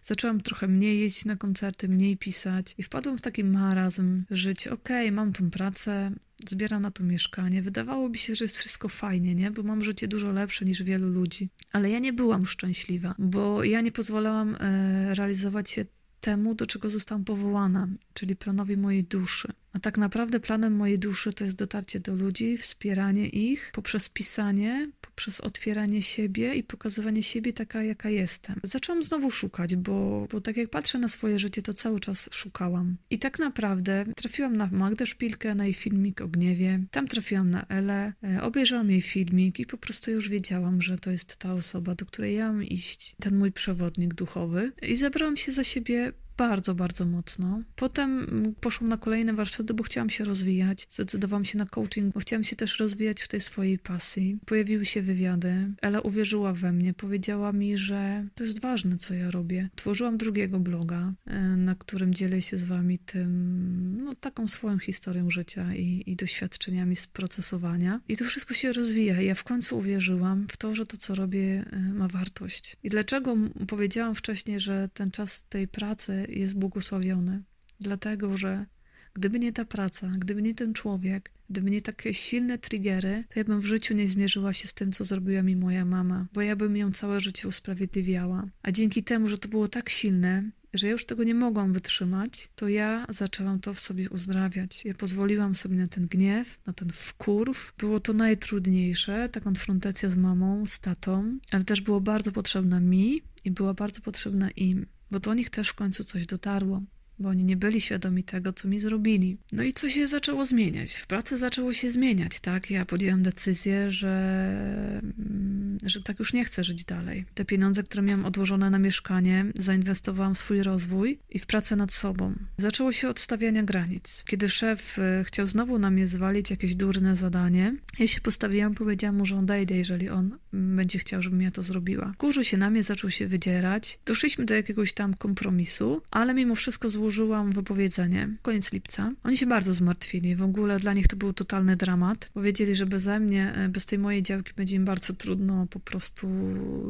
Zaczęłam 0.04 0.42
trochę 0.42 0.68
mniej 0.68 1.00
jeździć 1.00 1.26
na 1.26 1.36
koncerty, 1.36 1.90
mniej 1.90 2.18
pisać 2.18 2.76
i 2.78 2.84
wpadłam 2.84 3.18
w 3.18 3.22
taki 3.22 3.44
marazm, 3.44 4.24
żyć, 4.32 4.68
okej, 4.68 5.06
okay, 5.08 5.12
mam 5.12 5.34
tą 5.34 5.50
pracę, 5.50 6.12
zbieram 6.50 6.82
na 6.82 6.92
to 6.92 7.04
mieszkanie. 7.04 7.62
Wydawało 7.62 8.10
mi 8.10 8.18
się, 8.18 8.36
że 8.36 8.46
jest 8.46 8.58
wszystko 8.58 8.90
fajnie, 8.90 9.36
nie? 9.36 9.52
Bo 9.52 9.64
mam 9.64 9.84
życie 9.84 10.08
dużo 10.08 10.32
lepsze 10.32 10.66
niż 10.66 10.84
wielu 10.84 11.10
ludzi. 11.10 11.50
Ale 11.74 11.90
ja 11.90 12.00
nie 12.00 12.14
byłam 12.14 12.48
szczęśliwa, 12.48 13.16
bo 13.20 13.64
ja 13.64 13.82
nie 13.82 13.92
pozwalałam 13.92 14.56
e, 14.60 15.16
realizować 15.16 15.70
się 15.70 15.86
temu, 16.22 16.56
do 16.56 16.68
czego 16.68 16.90
zostałam 16.90 17.26
powołana, 17.26 17.88
czyli 18.14 18.36
planowi 18.36 18.78
mojej 18.78 19.04
duszy. 19.04 19.54
A 19.74 19.80
tak 19.80 19.98
naprawdę 19.98 20.40
planem 20.40 20.76
mojej 20.76 21.00
duszy 21.00 21.34
to 21.34 21.44
jest 21.44 21.58
dotarcie 21.58 22.00
do 22.00 22.16
ludzi, 22.16 22.58
wspieranie 22.58 23.28
ich 23.28 23.72
poprzez 23.74 24.10
pisanie, 24.10 24.90
poprzez 25.02 25.42
otwieranie 25.42 26.02
siebie 26.02 26.54
i 26.54 26.64
pokazywanie 26.64 27.24
siebie 27.24 27.54
taka, 27.54 27.84
jaka 27.84 28.10
jestem. 28.10 28.60
Zaczęłam 28.64 29.04
znowu 29.04 29.32
szukać, 29.32 29.76
bo, 29.76 30.28
bo 30.32 30.42
tak 30.42 30.58
jak 30.58 30.70
patrzę 30.70 31.00
na 31.00 31.08
swoje 31.08 31.40
życie, 31.40 31.62
to 31.62 31.74
cały 31.74 32.00
czas 32.00 32.30
szukałam. 32.32 32.98
I 33.10 33.20
tak 33.20 33.40
naprawdę 33.40 34.06
trafiłam 34.16 34.58
na 34.58 34.70
Magdę 34.72 35.08
Szpilkę, 35.08 35.56
na 35.56 35.66
jej 35.66 35.74
filmik 35.74 36.22
o 36.22 36.28
gniewie. 36.28 36.80
Tam 36.92 37.08
trafiłam 37.08 37.50
na 37.50 37.66
Elę, 37.66 38.14
e, 38.24 38.42
obejrzałam 38.44 38.92
jej 38.92 39.02
filmik 39.02 39.60
i 39.60 39.66
po 39.66 39.78
prostu 39.78 40.12
już 40.12 40.30
wiedziałam, 40.30 40.82
że 40.82 40.98
to 40.98 41.12
jest 41.12 41.38
ta 41.38 41.54
osoba, 41.54 41.96
do 41.96 42.06
której 42.06 42.36
ja 42.36 42.48
mam 42.52 42.64
iść. 42.64 43.16
Ten 43.20 43.38
mój 43.38 43.52
przewodnik 43.52 44.14
duchowy. 44.14 44.72
I 44.82 44.96
zabrałam 44.96 45.38
się 45.38 45.52
za 45.52 45.64
siebie 45.64 46.14
bardzo, 46.38 46.76
bardzo 46.76 47.06
mocno. 47.06 47.62
Potem 47.76 48.28
poszłam 48.62 48.90
na 48.90 48.98
kolejne 48.98 49.34
warsztaty, 49.34 49.74
bo 49.74 49.84
chciałam 49.84 50.10
się 50.10 50.24
rozwijać. 50.24 50.88
Zdecydowałam 50.90 51.46
się 51.46 51.58
na 51.58 51.66
coaching, 51.66 52.14
bo 52.14 52.20
chciałam 52.20 52.44
się 52.44 52.56
też 52.56 52.80
rozwijać 52.80 53.22
w 53.22 53.28
tej 53.28 53.42
swojej 53.42 53.80
pasji. 53.80 54.40
Pojawiły 54.46 54.86
się 54.86 55.02
wywiady. 55.02 55.74
Ela 55.82 56.00
uwierzyła 56.00 56.54
we 56.54 56.74
mnie, 56.74 56.94
powiedziała 56.94 57.54
mi, 57.54 57.78
że 57.78 58.28
to 58.36 58.44
jest 58.44 58.62
ważne, 58.62 58.98
co 58.98 59.14
ja 59.14 59.32
robię. 59.32 59.70
Tworzyłam 59.76 60.18
drugiego 60.18 60.60
bloga, 60.60 61.14
e, 61.26 61.40
na 61.42 61.76
którym 61.76 62.14
dzielę 62.14 62.42
się 62.42 62.58
z 62.58 62.64
wami 62.64 63.00
tym, 63.00 64.02
no 64.04 64.16
taką 64.16 64.48
swoją 64.48 64.80
historią 64.80 65.30
życia 65.30 65.76
i, 65.76 66.04
i 66.06 66.16
doświadczeniami 66.16 66.96
z 66.96 67.08
procesowania. 67.08 68.02
I 68.08 68.18
to 68.18 68.26
wszystko 68.26 68.54
się 68.54 68.74
rozwija. 68.74 69.22
Ja 69.22 69.36
w 69.36 69.44
końcu 69.44 69.78
uwierzyłam 69.78 70.48
w 70.52 70.58
to, 70.58 70.76
że 70.76 70.86
to, 70.86 70.98
co 70.98 71.16
robię, 71.16 71.66
e, 71.72 71.80
ma 71.94 72.08
wartość. 72.08 72.78
I 72.84 72.90
dlaczego 72.90 73.36
powiedziałam 73.68 74.16
wcześniej, 74.16 74.60
że 74.60 74.90
ten 74.94 75.12
czas 75.12 75.44
tej 75.50 75.68
pracy 75.68 76.27
jest 76.30 76.56
błogosławiony. 76.56 77.44
Dlatego, 77.80 78.38
że 78.38 78.66
gdyby 79.14 79.40
nie 79.40 79.54
ta 79.54 79.66
praca, 79.66 80.12
gdyby 80.18 80.42
nie 80.42 80.56
ten 80.56 80.74
człowiek, 80.74 81.32
gdyby 81.50 81.72
nie 81.72 81.82
takie 81.82 82.14
silne 82.14 82.58
triggery, 82.58 83.24
to 83.30 83.40
ja 83.40 83.44
bym 83.44 83.62
w 83.62 83.66
życiu 83.66 83.94
nie 83.94 84.08
zmierzyła 84.08 84.54
się 84.54 84.68
z 84.68 84.74
tym, 84.74 84.92
co 84.92 85.04
zrobiła 85.04 85.44
mi 85.44 85.56
moja 85.56 85.86
mama, 85.86 86.28
bo 86.34 86.42
ja 86.42 86.56
bym 86.56 86.78
ją 86.78 86.92
całe 86.92 87.22
życie 87.22 87.48
usprawiedliwiała. 87.48 88.44
A 88.64 88.72
dzięki 88.72 89.04
temu, 89.04 89.28
że 89.28 89.38
to 89.38 89.50
było 89.50 89.68
tak 89.68 89.90
silne, 89.90 90.52
że 90.74 90.88
ja 90.88 90.92
już 90.92 91.06
tego 91.06 91.24
nie 91.24 91.36
mogłam 91.36 91.74
wytrzymać, 91.74 92.50
to 92.56 92.68
ja 92.68 93.06
zaczęłam 93.10 93.60
to 93.60 93.74
w 93.74 93.80
sobie 93.80 94.10
uzdrawiać. 94.10 94.86
Ja 94.86 94.94
pozwoliłam 94.94 95.56
sobie 95.56 95.76
na 95.76 95.88
ten 95.88 96.08
gniew, 96.08 96.60
na 96.66 96.74
ten 96.74 96.90
wkurw. 96.94 97.74
Było 97.78 98.00
to 98.00 98.14
najtrudniejsze, 98.14 99.30
ta 99.30 99.40
konfrontacja 99.40 100.10
z 100.10 100.18
mamą, 100.18 100.66
z 100.66 100.80
tatą, 100.80 101.40
ale 101.52 101.64
też 101.64 101.82
było 101.82 102.02
bardzo 102.02 102.32
potrzebna 102.32 102.80
mi 102.80 103.22
i 103.44 103.52
była 103.52 103.74
bardzo 103.74 104.02
potrzebna 104.02 104.52
im 104.52 104.86
bo 105.12 105.20
do 105.20 105.34
nich 105.34 105.50
też 105.50 105.70
w 105.70 105.74
końcu 105.74 106.04
coś 106.04 106.26
dotarło, 106.26 106.82
bo 107.20 107.30
oni 107.30 107.44
nie 107.44 107.58
byli 107.58 107.82
świadomi 107.82 108.24
tego, 108.24 108.54
co 108.54 108.68
mi 108.68 108.80
zrobili. 108.80 109.38
No 109.52 109.64
i 109.64 109.74
co 109.74 109.90
się 109.90 110.08
zaczęło 110.08 110.46
zmieniać? 110.46 110.94
W 110.94 111.08
pracy 111.08 111.38
zaczęło 111.38 111.74
się 111.74 111.92
zmieniać, 111.92 112.40
tak? 112.40 112.72
Ja 112.72 112.86
podjęłam 112.86 113.24
decyzję, 113.24 113.92
że, 113.92 115.02
mm, 115.02 115.78
że 115.84 116.02
tak 116.02 116.20
już 116.20 116.34
nie 116.34 116.46
chcę 116.46 116.64
żyć 116.64 116.86
dalej. 116.86 117.26
Te 117.34 117.46
pieniądze, 117.46 117.84
które 117.84 118.04
miałam 118.04 118.26
odłożone 118.26 118.70
na 118.70 118.80
mieszkanie, 118.80 119.46
zainwestowałam 119.56 120.36
w 120.36 120.40
swój 120.40 120.64
rozwój 120.64 121.20
i 121.30 121.40
w 121.40 121.46
pracę 121.46 121.76
nad 121.76 121.94
sobą. 121.94 122.34
Zaczęło 122.58 122.92
się 122.92 123.10
od 123.10 123.20
stawiania 123.20 123.64
granic. 123.64 124.24
Kiedy 124.28 124.50
szef 124.50 125.00
e, 125.00 125.24
chciał 125.24 125.48
znowu 125.48 125.80
na 125.80 125.90
mnie 125.90 126.08
zwalić 126.08 126.52
jakieś 126.52 126.76
durne 126.76 127.16
zadanie, 127.16 127.76
ja 128.00 128.08
się 128.08 128.22
postawiłam, 128.22 128.76
powiedziałam 128.76 129.18
mu, 129.18 129.26
że 129.26 129.38
odejdę, 129.38 129.76
jeżeli 129.76 130.10
on 130.10 130.38
będzie 130.54 131.00
chciał, 131.00 131.22
żebym 131.22 131.42
ja 131.42 131.52
to 131.52 131.64
zrobiła. 131.64 132.14
Kurzył 132.18 132.44
się 132.44 132.58
na 132.58 132.70
mnie, 132.70 132.84
zaczął 132.84 133.10
się 133.10 133.28
wydzierać. 133.28 134.00
Doszliśmy 134.06 134.46
do 134.46 134.54
jakiegoś 134.54 134.94
tam 134.94 135.14
kompromisu, 135.14 136.02
ale 136.12 136.34
mimo 136.34 136.56
wszystko 136.56 136.90
złożyłam 137.08 137.52
wypowiedzenie. 137.52 138.30
Koniec 138.42 138.74
lipca. 138.74 139.14
Oni 139.24 139.38
się 139.38 139.46
bardzo 139.46 139.74
zmartwili. 139.74 140.36
W 140.36 140.42
ogóle 140.42 140.80
dla 140.80 140.94
nich 140.94 141.08
to 141.08 141.16
był 141.16 141.34
totalny 141.34 141.76
dramat. 141.76 142.30
Powiedzieli, 142.34 142.76
że 142.76 142.86
beze 142.86 143.20
mnie, 143.20 143.54
e, 143.54 143.70
bez 143.70 143.86
tej 143.86 144.00
mojej 144.00 144.24
działki 144.24 144.54
będzie 144.56 144.76
im 144.76 144.86
bardzo 144.86 145.14
trudno 145.14 145.68
po 145.68 145.80
prostu 145.80 146.28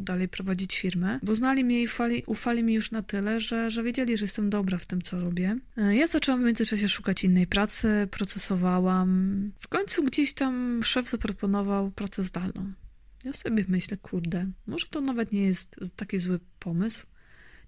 dalej 0.02 0.28
prowadzić 0.28 0.78
firmę, 0.78 1.20
bo 1.22 1.34
znali 1.34 1.64
mnie 1.64 1.82
i 1.82 1.86
ufali, 1.86 2.22
ufali 2.26 2.62
mi 2.62 2.74
już 2.74 2.90
na 2.90 3.02
tyle, 3.02 3.40
że, 3.40 3.70
że 3.70 3.82
wiedzieli, 3.82 4.16
że 4.16 4.24
jestem 4.24 4.50
dobra 4.50 4.78
w 4.78 4.86
tym, 4.86 5.02
co 5.02 5.20
robię. 5.20 5.58
E, 5.76 5.96
ja 5.96 6.06
zaczęłam 6.06 6.40
w 6.42 6.44
międzyczasie 6.44 6.88
szukać 6.88 7.24
innej 7.24 7.46
pracy, 7.46 8.08
procesowałam. 8.10 9.08
W 9.60 9.68
końcu 9.68 10.04
gdzieś 10.04 10.32
tam 10.32 10.80
szef 10.84 11.10
zaproponował 11.10 11.90
pracę 11.90 12.24
zdalną. 12.24 12.72
Ja 13.24 13.32
sobie 13.32 13.64
myślę, 13.68 13.96
kurde, 13.96 14.46
może 14.66 14.86
to 14.86 15.00
nawet 15.00 15.32
nie 15.32 15.42
jest 15.42 15.76
taki 15.96 16.18
zły 16.18 16.40
pomysł. 16.58 17.06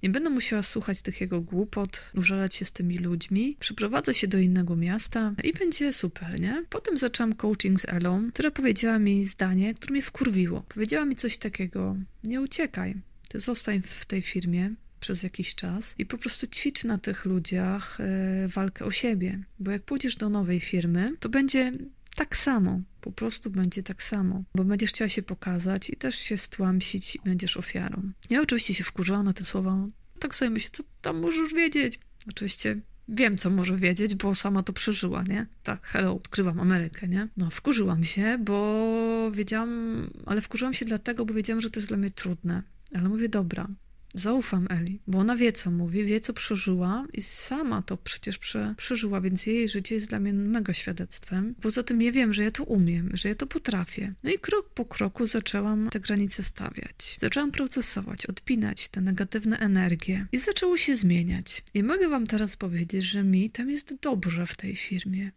Nie 0.02 0.10
będę 0.10 0.30
musiała 0.30 0.62
słuchać 0.62 1.02
tych 1.02 1.20
jego 1.20 1.40
głupot, 1.40 2.12
użalać 2.14 2.54
się 2.54 2.64
z 2.64 2.72
tymi 2.72 2.98
ludźmi. 2.98 3.56
Przyprowadzę 3.60 4.14
się 4.14 4.28
do 4.28 4.38
innego 4.38 4.76
miasta 4.76 5.34
i 5.44 5.52
będzie 5.52 5.92
super, 5.92 6.40
nie? 6.40 6.64
Potem 6.70 6.98
zaczęłam 6.98 7.34
coaching 7.34 7.80
z 7.80 7.88
Elą, 7.88 8.30
która 8.32 8.50
powiedziała 8.50 8.98
mi 8.98 9.24
zdanie, 9.24 9.74
które 9.74 9.92
mnie 9.92 10.02
wkurwiło. 10.02 10.62
Powiedziała 10.68 11.04
mi 11.04 11.16
coś 11.16 11.36
takiego: 11.36 11.96
Nie 12.24 12.40
uciekaj, 12.40 12.94
ty 13.28 13.40
zostań 13.40 13.82
w 13.82 14.06
tej 14.06 14.22
firmie, 14.22 14.74
przez 15.00 15.22
jakiś 15.22 15.54
czas 15.54 15.94
i 15.98 16.06
po 16.06 16.18
prostu 16.18 16.46
ćwicz 16.46 16.84
na 16.84 16.98
tych 16.98 17.24
ludziach 17.24 18.00
e, 18.00 18.48
walkę 18.48 18.84
o 18.84 18.90
siebie. 18.90 19.38
Bo 19.58 19.70
jak 19.70 19.82
pójdziesz 19.82 20.16
do 20.16 20.28
nowej 20.28 20.60
firmy, 20.60 21.12
to 21.20 21.28
będzie 21.28 21.72
tak 22.20 22.36
samo. 22.36 22.80
Po 23.00 23.12
prostu 23.12 23.50
będzie 23.50 23.82
tak 23.82 24.02
samo, 24.02 24.44
bo 24.54 24.64
będziesz 24.64 24.90
chciała 24.90 25.08
się 25.08 25.22
pokazać 25.22 25.90
i 25.90 25.96
też 25.96 26.14
się 26.14 26.36
stłamsić 26.36 27.16
i 27.16 27.18
będziesz 27.24 27.56
ofiarą. 27.56 28.12
Ja 28.30 28.40
oczywiście 28.40 28.74
się 28.74 28.84
wkurzyłam 28.84 29.24
na 29.24 29.32
te 29.32 29.44
słowa. 29.44 29.76
Tak 30.18 30.34
sobie 30.34 30.50
myślę, 30.50 30.70
co 30.72 30.82
tam 31.00 31.20
możesz 31.20 31.54
wiedzieć? 31.54 32.00
Oczywiście 32.28 32.80
wiem, 33.08 33.38
co 33.38 33.50
może 33.50 33.76
wiedzieć, 33.76 34.14
bo 34.14 34.34
sama 34.34 34.62
to 34.62 34.72
przeżyła, 34.72 35.22
nie? 35.22 35.46
Tak, 35.62 35.86
hello, 35.86 36.14
odkrywam 36.14 36.60
Amerykę, 36.60 37.08
nie? 37.08 37.28
No, 37.36 37.50
wkurzyłam 37.50 38.04
się, 38.04 38.38
bo 38.38 39.30
wiedziałam, 39.30 40.10
ale 40.26 40.40
wkurzyłam 40.40 40.74
się 40.74 40.84
dlatego, 40.84 41.26
bo 41.26 41.34
wiedziałam, 41.34 41.60
że 41.60 41.70
to 41.70 41.80
jest 41.80 41.88
dla 41.88 41.96
mnie 41.96 42.10
trudne. 42.10 42.62
Ale 42.94 43.08
mówię, 43.08 43.28
dobra, 43.28 43.68
Zaufam 44.14 44.66
Eli, 44.70 45.00
bo 45.06 45.18
ona 45.18 45.36
wie, 45.36 45.52
co 45.52 45.70
mówi, 45.70 46.04
wie, 46.04 46.20
co 46.20 46.32
przeżyła 46.32 47.06
i 47.12 47.22
sama 47.22 47.82
to 47.82 47.96
przecież 47.96 48.38
prze, 48.38 48.74
przeżyła, 48.76 49.20
więc 49.20 49.46
jej 49.46 49.68
życie 49.68 49.94
jest 49.94 50.08
dla 50.08 50.20
mnie 50.20 50.32
mega 50.32 50.74
świadectwem. 50.74 51.54
Poza 51.60 51.82
tym 51.82 52.02
ja 52.02 52.12
wiem, 52.12 52.34
że 52.34 52.44
ja 52.44 52.50
to 52.50 52.64
umiem, 52.64 53.10
że 53.14 53.28
ja 53.28 53.34
to 53.34 53.46
potrafię. 53.46 54.14
No 54.22 54.30
i 54.30 54.38
krok 54.38 54.68
po 54.74 54.84
kroku 54.84 55.26
zaczęłam 55.26 55.88
te 55.90 56.00
granice 56.00 56.42
stawiać. 56.42 57.16
Zaczęłam 57.20 57.50
procesować, 57.52 58.26
odpinać 58.26 58.88
te 58.88 59.00
negatywne 59.00 59.58
energie 59.58 60.26
i 60.32 60.38
zaczęło 60.38 60.76
się 60.76 60.96
zmieniać. 60.96 61.62
I 61.74 61.82
mogę 61.82 62.08
wam 62.08 62.26
teraz 62.26 62.56
powiedzieć, 62.56 63.04
że 63.04 63.22
mi 63.22 63.50
tam 63.50 63.70
jest 63.70 63.94
dobrze 64.02 64.46
w 64.46 64.56
tej 64.56 64.76
firmie. 64.76 65.32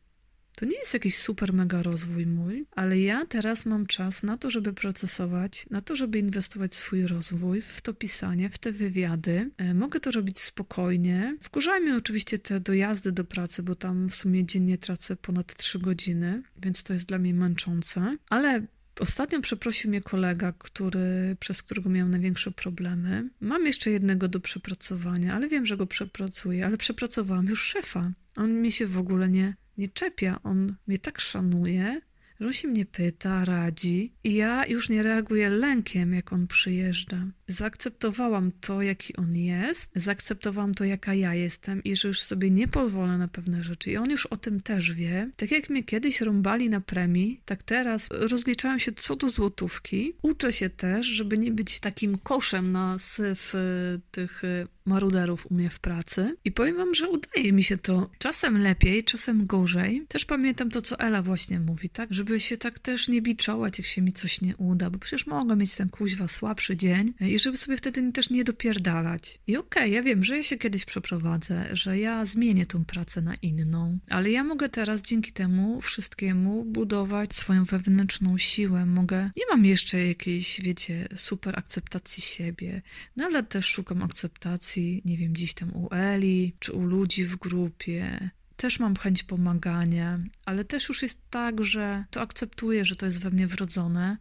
To 0.56 0.66
nie 0.66 0.78
jest 0.78 0.94
jakiś 0.94 1.18
super 1.18 1.54
mega 1.54 1.84
rozwój 1.84 2.26
mój, 2.26 2.66
ale 2.72 3.00
ja 3.00 3.26
teraz 3.26 3.66
mam 3.66 3.86
czas 3.86 4.24
na 4.24 4.38
to, 4.38 4.50
żeby 4.50 4.74
procesować, 4.74 5.66
na 5.70 5.82
to, 5.82 5.96
żeby 5.96 6.20
inwestować 6.20 6.74
swój 6.74 7.08
rozwój, 7.08 7.62
w 7.62 7.82
to 7.82 7.94
pisanie, 7.94 8.50
w 8.50 8.58
te 8.58 8.72
wywiady. 8.72 9.52
E, 9.58 9.74
mogę 9.74 10.00
to 10.00 10.12
robić 10.12 10.40
spokojnie. 10.40 11.38
Wkurzają 11.42 11.82
mnie 11.82 11.96
oczywiście 11.96 12.40
te 12.40 12.60
dojazdy 12.60 13.12
do 13.12 13.24
pracy, 13.24 13.64
bo 13.64 13.76
tam 13.76 14.10
w 14.10 14.16
sumie 14.16 14.46
dziennie 14.46 14.78
tracę 14.78 15.16
ponad 15.16 15.56
3 15.56 15.80
godziny, 15.80 16.44
więc 16.62 16.84
to 16.84 16.94
jest 16.94 17.06
dla 17.06 17.18
mnie 17.18 17.34
męczące, 17.34 18.18
ale 18.30 18.68
Ostatnio 19.00 19.42
przeprosił 19.42 19.90
mnie 19.90 20.02
kolega, 20.02 20.54
który, 20.58 21.38
przez 21.40 21.64
którego 21.64 21.90
miałem 21.90 22.12
największe 22.12 22.52
problemy. 22.52 23.30
Mam 23.42 23.66
jeszcze 23.66 23.92
jednego 23.92 24.28
do 24.28 24.40
przepracowania, 24.40 25.34
ale 25.34 25.48
wiem, 25.48 25.66
że 25.66 25.78
go 25.78 25.88
przepracuję, 25.88 26.66
ale 26.66 26.78
przepracowałam 26.78 27.48
już 27.48 27.64
szefa. 27.64 28.12
On 28.36 28.62
mi 28.62 28.72
się 28.72 28.88
w 28.88 28.98
ogóle 28.98 29.30
nie, 29.30 29.56
nie 29.78 29.90
czepia, 29.90 30.40
on 30.44 30.76
mnie 30.88 31.00
tak 31.00 31.20
szanuje, 31.20 32.02
że 32.40 32.54
się 32.54 32.68
mnie 32.68 32.86
pyta, 32.86 33.46
radzi 33.46 34.14
i 34.24 34.34
ja 34.34 34.66
już 34.66 34.90
nie 34.90 35.04
reaguję 35.04 35.50
lękiem, 35.50 36.14
jak 36.14 36.34
on 36.34 36.48
przyjeżdża. 36.48 37.28
Zaakceptowałam 37.48 38.52
to, 38.62 38.82
jaki 38.82 39.16
on 39.16 39.36
jest, 39.36 39.92
zaakceptowałam 39.96 40.74
to, 40.74 40.84
jaka 40.84 41.14
ja 41.14 41.34
jestem 41.34 41.84
i 41.84 41.96
że 41.96 42.08
już 42.08 42.22
sobie 42.22 42.50
nie 42.50 42.68
pozwolę 42.68 43.18
na 43.18 43.28
pewne 43.28 43.64
rzeczy. 43.64 43.92
I 43.92 43.98
on 43.98 44.10
już 44.10 44.26
o 44.26 44.38
tym 44.38 44.62
też 44.62 44.94
wie. 44.94 45.30
Tak 45.36 45.52
jak 45.52 45.70
mnie 45.70 45.84
kiedyś 45.84 46.22
rąbali 46.22 46.70
na 46.70 46.82
premii, 46.82 47.42
tak 47.46 47.64
teraz 47.64 48.10
rozliczałem 48.12 48.80
się 48.80 48.92
co 48.92 49.16
do 49.16 49.30
złotówki. 49.30 50.14
Uczę 50.22 50.54
się 50.54 50.70
też, 50.70 51.08
żeby 51.08 51.38
nie 51.38 51.52
być 51.52 51.80
takim 51.80 52.18
koszem 52.18 52.72
na 52.72 53.00
syf 53.00 53.56
y, 53.56 54.00
tych 54.12 54.44
y, 54.44 54.68
maruderów 54.86 55.52
u 55.52 55.54
mnie 55.54 55.70
w 55.70 55.80
pracy. 55.80 56.36
I 56.46 56.52
powiem 56.52 56.78
wam, 56.78 56.96
że 56.96 57.10
udaje 57.10 57.54
mi 57.54 57.64
się 57.64 57.78
to 57.78 58.10
czasem 58.18 58.58
lepiej, 58.58 59.04
czasem 59.04 59.46
gorzej. 59.46 60.06
Też 60.08 60.26
pamiętam 60.26 60.70
to, 60.70 60.82
co 60.82 61.00
Ela 61.00 61.22
właśnie 61.22 61.60
mówi, 61.60 61.90
tak? 61.90 62.14
Żeby 62.24 62.40
się 62.40 62.58
tak 62.58 62.80
też 62.80 63.08
nie 63.08 63.22
biczować, 63.22 63.78
jak 63.78 63.88
się 63.88 64.02
mi 64.02 64.14
coś 64.14 64.42
nie 64.42 64.58
uda, 64.58 64.90
bo 64.90 65.00
przecież 65.00 65.28
mogę 65.28 65.56
mieć 65.56 65.76
ten 65.76 65.90
kuźwa 65.90 66.28
słabszy 66.28 66.78
dzień 66.78 67.14
i 67.20 67.40
żeby 67.40 67.58
sobie 67.58 67.78
wtedy 67.78 68.12
też 68.12 68.30
nie 68.30 68.44
dopierdalać. 68.44 69.40
I 69.48 69.58
okej, 69.58 69.84
okay, 69.84 69.90
ja 69.90 70.04
wiem, 70.04 70.24
że 70.24 70.38
ja 70.38 70.44
się 70.44 70.58
kiedyś 70.58 70.86
przeprowadzę, 70.86 71.70
że 71.72 72.00
ja 72.00 72.26
zmienię 72.26 72.66
tą 72.66 72.86
pracę 72.86 73.22
na 73.22 73.36
inną, 73.36 74.00
ale 74.10 74.32
ja 74.32 74.44
mogę 74.44 74.70
teraz 74.70 75.02
dzięki 75.02 75.32
temu 75.32 75.82
wszystkiemu 75.82 76.66
budować 76.66 77.36
swoją 77.36 77.66
wewnętrzną 77.66 78.38
siłę. 78.38 78.86
Mogę, 78.86 79.32
nie 79.38 79.44
mam 79.52 79.66
jeszcze 79.66 80.08
jakiejś, 80.08 80.62
wiecie, 80.62 81.08
super 81.16 81.60
akceptacji 81.60 82.24
siebie, 82.24 82.82
no 83.16 83.26
ale 83.26 83.44
też 83.44 83.66
szukam 83.66 84.04
akceptacji, 84.04 85.02
nie 85.06 85.18
wiem, 85.18 85.34
gdzieś 85.34 85.54
tam 85.54 85.76
u 85.76 85.94
Eli, 85.94 86.56
czy 86.60 86.74
u 86.74 86.86
ludzi 86.86 87.26
w 87.26 87.36
grupie, 87.36 88.30
też 88.58 88.80
mam 88.80 88.96
chęć 88.96 89.24
pomagania, 89.24 90.20
ale 90.46 90.66
też 90.66 90.90
już 90.90 91.02
jest 91.02 91.20
tak, 91.30 91.66
że 91.66 92.06
to 92.12 92.22
akceptuję, 92.22 92.86
że 92.86 92.96
to 92.96 93.06
jest 93.06 93.22
we 93.22 93.30
mnie 93.30 93.48
wrodzone 93.48 94.18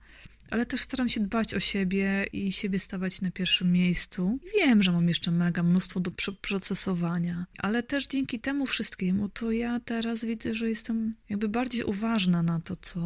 ale 0.53 0.67
też 0.67 0.81
staram 0.81 1.09
się 1.09 1.21
dbać 1.21 1.55
o 1.55 1.61
siebie 1.61 2.27
i 2.33 2.53
siebie 2.53 2.79
stawiać 2.79 3.21
na 3.21 3.31
pierwszym 3.31 3.73
miejscu. 3.73 4.39
Wiem, 4.55 4.83
że 4.83 4.93
mam 4.93 5.09
jeszcze 5.09 5.31
mega 5.31 5.63
mnóstwo 5.63 6.01
do 6.01 6.11
przeprocesowania, 6.11 7.47
ale 7.59 7.83
też 7.83 8.07
dzięki 8.07 8.41
temu 8.41 8.67
wszystkiemu 8.67 9.29
to 9.29 9.51
ja 9.51 9.81
teraz 9.81 10.25
widzę, 10.25 10.55
że 10.55 10.69
jestem 10.69 11.15
jakby 11.29 11.49
bardziej 11.49 11.85
uważna 11.85 12.43
na 12.43 12.61
to, 12.61 12.77
co, 12.77 13.01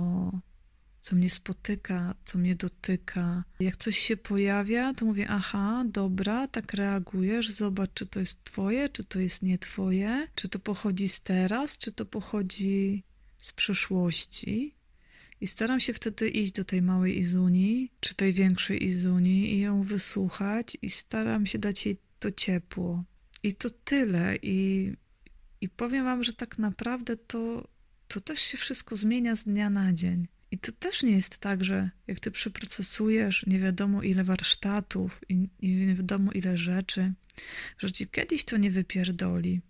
co 1.07 1.17
mnie 1.17 1.31
spotyka, 1.31 2.15
co 2.25 2.39
mnie 2.39 2.55
dotyka. 2.55 3.45
Jak 3.61 3.77
coś 3.77 3.99
się 3.99 4.17
pojawia, 4.17 4.95
to 4.95 5.05
mówię, 5.05 5.27
aha, 5.29 5.85
dobra, 5.87 6.49
tak 6.49 6.73
reagujesz, 6.73 7.51
zobacz, 7.51 7.91
czy 7.95 8.07
to 8.07 8.21
jest 8.21 8.45
twoje, 8.45 8.89
czy 8.89 9.05
to 9.05 9.19
jest 9.19 9.43
nie 9.43 9.59
twoje, 9.59 10.29
czy 10.35 10.49
to 10.49 10.59
pochodzi 10.59 11.09
z 11.09 11.21
teraz, 11.21 11.79
czy 11.79 11.93
to 11.93 12.07
pochodzi 12.07 13.05
z 13.39 13.53
przeszłości. 13.53 14.75
I 15.41 15.47
staram 15.47 15.81
się 15.81 15.93
wtedy 15.93 16.29
iść 16.29 16.53
do 16.53 16.65
tej 16.65 16.83
małej 16.83 17.19
Izuni, 17.19 17.91
czy 18.01 18.15
tej 18.15 18.33
większej 18.33 18.85
Izuni 18.85 19.55
i 19.55 19.61
ją 19.61 19.83
wysłuchać 19.83 20.79
i 20.83 20.91
staram 20.91 21.47
się 21.47 21.59
dać 21.59 21.87
jej 21.87 21.97
to 22.19 22.33
ciepło. 22.33 23.05
I 23.43 23.55
to 23.55 23.71
tyle. 23.71 24.37
I, 24.43 24.93
i 25.61 25.69
powiem 25.69 26.05
wam, 26.05 26.25
że 26.25 26.33
tak 26.33 26.59
naprawdę 26.59 27.17
to, 27.17 27.69
to 28.09 28.21
też 28.21 28.41
się 28.41 28.59
wszystko 28.59 28.97
zmienia 28.97 29.37
z 29.37 29.45
dnia 29.45 29.71
na 29.71 29.93
dzień. 29.93 30.27
I 30.51 30.59
to 30.59 30.73
też 30.73 31.03
nie 31.03 31.13
jest 31.13 31.39
tak, 31.39 31.65
że 31.65 31.91
jak 32.07 32.21
ty 32.21 32.31
przeprocesujesz 32.31 33.47
nie 33.47 33.59
wiadomo 33.59 34.03
ile 34.03 34.25
warsztatów 34.25 35.21
i, 35.29 35.49
nie 35.63 35.95
wiadomo 35.95 36.33
ile 36.33 36.59
rzeczy, 36.59 37.13
że 37.79 37.93
ci 37.93 38.09
kiedyś 38.09 38.45
to 38.45 38.57
nie 38.57 38.71
wypierdoli. 38.71 39.61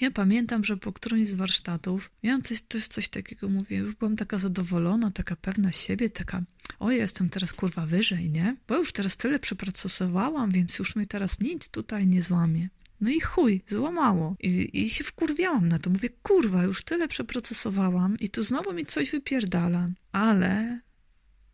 Ja 0.00 0.10
pamiętam, 0.10 0.64
że 0.64 0.76
po 0.76 0.92
którymś 0.92 1.28
z 1.28 1.34
warsztatów 1.34 2.10
miałam 2.22 2.42
coś, 2.42 2.62
też 2.62 2.88
coś 2.88 3.08
takiego, 3.08 3.48
mówię, 3.48 3.76
już 3.76 3.94
byłam 3.94 4.16
taka 4.16 4.38
zadowolona, 4.38 5.10
taka 5.10 5.36
pewna 5.36 5.72
siebie, 5.72 6.10
taka, 6.10 6.42
o, 6.78 6.90
ja 6.90 6.96
jestem 7.02 7.28
teraz 7.30 7.52
kurwa 7.52 7.86
wyżej, 7.86 8.30
nie? 8.30 8.56
Bo 8.68 8.76
już 8.76 8.92
teraz 8.92 9.16
tyle 9.16 9.38
przepracowałam, 9.38 10.50
więc 10.50 10.78
już 10.78 10.96
mnie 10.96 11.06
teraz 11.06 11.40
nic 11.40 11.68
tutaj 11.68 12.06
nie 12.06 12.22
złamie. 12.22 12.68
No 13.00 13.10
i 13.10 13.20
chuj, 13.20 13.62
złamało. 13.66 14.36
I, 14.40 14.82
I 14.82 14.90
się 14.90 15.04
wkurwiałam 15.04 15.68
na 15.68 15.78
to. 15.78 15.90
Mówię, 15.90 16.08
kurwa, 16.22 16.62
już 16.62 16.84
tyle 16.84 17.08
przeprocesowałam 17.08 18.16
i 18.20 18.28
tu 18.28 18.42
znowu 18.42 18.72
mi 18.72 18.86
coś 18.86 19.10
wypierdala. 19.10 19.88
Ale 20.12 20.80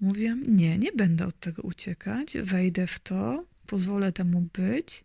mówiłam, 0.01 0.57
nie, 0.57 0.79
nie 0.79 0.93
będę 0.93 1.27
od 1.27 1.41
tego 1.41 1.63
uciekać, 1.63 2.39
wejdę 2.39 2.87
w 2.87 3.01
to, 3.01 3.45
pozwolę 3.67 4.13
temu 4.13 4.49
być. 4.53 5.05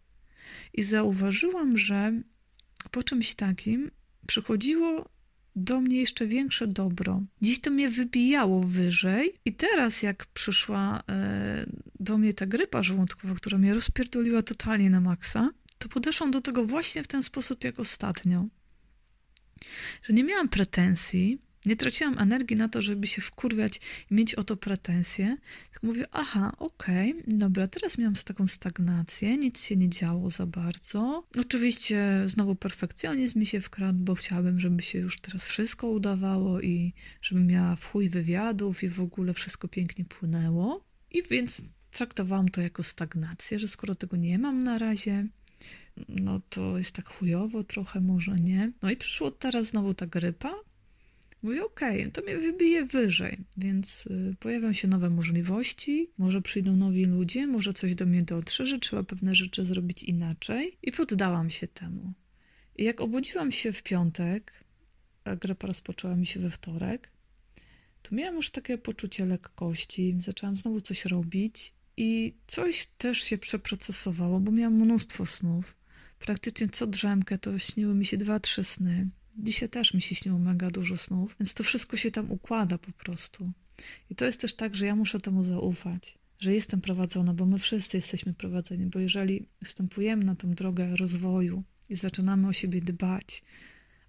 I 0.73 0.83
zauważyłam, 0.83 1.77
że 1.77 2.13
po 2.91 3.03
czymś 3.03 3.35
takim 3.35 3.91
przychodziło 4.27 5.09
do 5.55 5.81
mnie 5.81 5.97
jeszcze 5.97 6.27
większe 6.27 6.67
dobro. 6.67 7.21
Dziś 7.41 7.59
to 7.59 7.71
mnie 7.71 7.89
wybijało 7.89 8.63
wyżej 8.63 9.33
i 9.45 9.53
teraz 9.53 10.03
jak 10.03 10.25
przyszła 10.25 11.03
e, 11.09 11.65
do 11.99 12.17
mnie 12.17 12.33
ta 12.33 12.45
grypa 12.45 12.83
żołądkowa, 12.83 13.35
która 13.35 13.57
mnie 13.57 13.73
rozpierdoliła 13.73 14.41
totalnie 14.41 14.89
na 14.89 15.01
maksa, 15.01 15.49
to 15.85 15.89
podeszłam 15.89 16.31
do 16.31 16.41
tego 16.41 16.65
właśnie 16.65 17.03
w 17.03 17.07
ten 17.07 17.23
sposób 17.23 17.63
jak 17.63 17.79
ostatnio. 17.79 18.45
Że 20.03 20.13
nie 20.13 20.23
miałam 20.23 20.49
pretensji, 20.49 21.41
nie 21.65 21.75
traciłam 21.75 22.17
energii 22.17 22.57
na 22.57 22.69
to, 22.69 22.81
żeby 22.81 23.07
się 23.07 23.21
wkurwiać 23.21 23.81
i 24.11 24.13
mieć 24.13 24.35
o 24.35 24.43
to 24.43 24.57
pretensje. 24.57 25.37
Tak 25.73 25.83
mówię, 25.83 26.05
aha, 26.11 26.51
okej, 26.57 27.11
okay, 27.11 27.23
dobra, 27.27 27.67
teraz 27.67 27.97
miałam 27.97 28.13
taką 28.15 28.47
stagnację, 28.47 29.37
nic 29.37 29.61
się 29.63 29.75
nie 29.75 29.89
działo 29.89 30.29
za 30.29 30.45
bardzo. 30.45 31.27
Oczywiście 31.39 32.23
znowu 32.25 32.55
perfekcjonizm 32.55 33.39
mi 33.39 33.45
się 33.45 33.61
wkradł, 33.61 33.99
bo 33.99 34.15
chciałabym, 34.15 34.59
żeby 34.59 34.83
się 34.83 34.99
już 34.99 35.19
teraz 35.19 35.45
wszystko 35.45 35.87
udawało 35.87 36.61
i 36.61 36.93
żebym 37.21 37.47
miała 37.47 37.75
w 37.75 37.85
chuj 37.85 38.09
wywiadów 38.09 38.83
i 38.83 38.89
w 38.89 38.99
ogóle 39.01 39.33
wszystko 39.33 39.67
pięknie 39.67 40.05
płynęło. 40.05 40.85
I 41.11 41.23
więc 41.23 41.61
traktowałam 41.91 42.49
to 42.49 42.61
jako 42.61 42.83
stagnację, 42.83 43.59
że 43.59 43.67
skoro 43.67 43.95
tego 43.95 44.17
nie 44.17 44.39
mam 44.39 44.63
na 44.63 44.77
razie, 44.77 45.27
no 46.09 46.41
to 46.49 46.77
jest 46.77 46.91
tak 46.91 47.09
chujowo 47.09 47.63
trochę, 47.63 48.01
może 48.01 48.35
nie. 48.35 48.71
No 48.81 48.91
i 48.91 48.97
przyszło 48.97 49.31
teraz 49.31 49.67
znowu 49.67 49.93
ta 49.93 50.07
grypa, 50.07 50.55
Mówię, 51.45 51.65
okej, 51.65 51.99
okay, 51.99 52.11
to 52.11 52.21
mnie 52.21 52.37
wybije 52.37 52.85
wyżej, 52.85 53.37
więc 53.57 54.05
y, 54.05 54.35
pojawią 54.39 54.73
się 54.73 54.87
nowe 54.87 55.09
możliwości, 55.09 56.09
może 56.17 56.41
przyjdą 56.41 56.75
nowi 56.75 57.05
ludzie, 57.05 57.47
może 57.47 57.73
coś 57.73 57.95
do 57.95 58.05
mnie 58.05 58.23
dotrze, 58.23 58.65
że 58.65 58.79
trzeba 58.79 59.03
pewne 59.03 59.35
rzeczy 59.35 59.65
zrobić 59.65 60.03
inaczej 60.03 60.77
i 60.83 60.91
poddałam 60.91 61.49
się 61.49 61.67
temu. 61.67 62.13
I 62.75 62.83
jak 62.83 63.01
obudziłam 63.01 63.51
się 63.51 63.73
w 63.73 63.83
piątek, 63.83 64.63
a 65.23 65.35
grapa 65.35 65.67
rozpoczęła 65.67 66.15
mi 66.15 66.25
się 66.27 66.39
we 66.39 66.49
wtorek, 66.49 67.09
to 68.01 68.15
miałam 68.15 68.35
już 68.35 68.51
takie 68.51 68.77
poczucie 68.77 69.25
lekkości, 69.25 70.15
zaczęłam 70.17 70.57
znowu 70.57 70.81
coś 70.81 71.05
robić 71.05 71.73
i 71.97 72.33
coś 72.47 72.87
też 72.97 73.17
się 73.17 73.37
przeprocesowało, 73.37 74.39
bo 74.39 74.51
miałam 74.51 74.73
mnóstwo 74.73 75.25
snów. 75.25 75.75
Praktycznie 76.19 76.67
co 76.67 76.87
drzemkę 76.87 77.37
to 77.37 77.59
śniły 77.59 77.95
mi 77.95 78.05
się 78.05 78.17
dwa, 78.17 78.39
trzy 78.39 78.63
sny. 78.63 79.09
Dzisiaj 79.37 79.69
też 79.69 79.93
mi 79.93 80.01
się 80.01 80.15
śniło 80.15 80.39
mega 80.39 80.71
dużo 80.71 80.97
snów, 80.97 81.35
więc 81.39 81.53
to 81.53 81.63
wszystko 81.63 81.97
się 81.97 82.11
tam 82.11 82.31
układa 82.31 82.77
po 82.77 82.91
prostu. 82.91 83.51
I 84.09 84.15
to 84.15 84.25
jest 84.25 84.41
też 84.41 84.53
tak, 84.53 84.75
że 84.75 84.85
ja 84.85 84.95
muszę 84.95 85.19
temu 85.19 85.43
zaufać, 85.43 86.17
że 86.39 86.53
jestem 86.53 86.81
prowadzona, 86.81 87.33
bo 87.33 87.45
my 87.45 87.59
wszyscy 87.59 87.97
jesteśmy 87.97 88.33
prowadzeni, 88.33 88.85
bo 88.85 88.99
jeżeli 88.99 89.47
wstępujemy 89.63 90.25
na 90.25 90.35
tą 90.35 90.51
drogę 90.51 90.95
rozwoju 90.95 91.63
i 91.89 91.95
zaczynamy 91.95 92.47
o 92.47 92.53
siebie 92.53 92.81
dbać, 92.81 93.43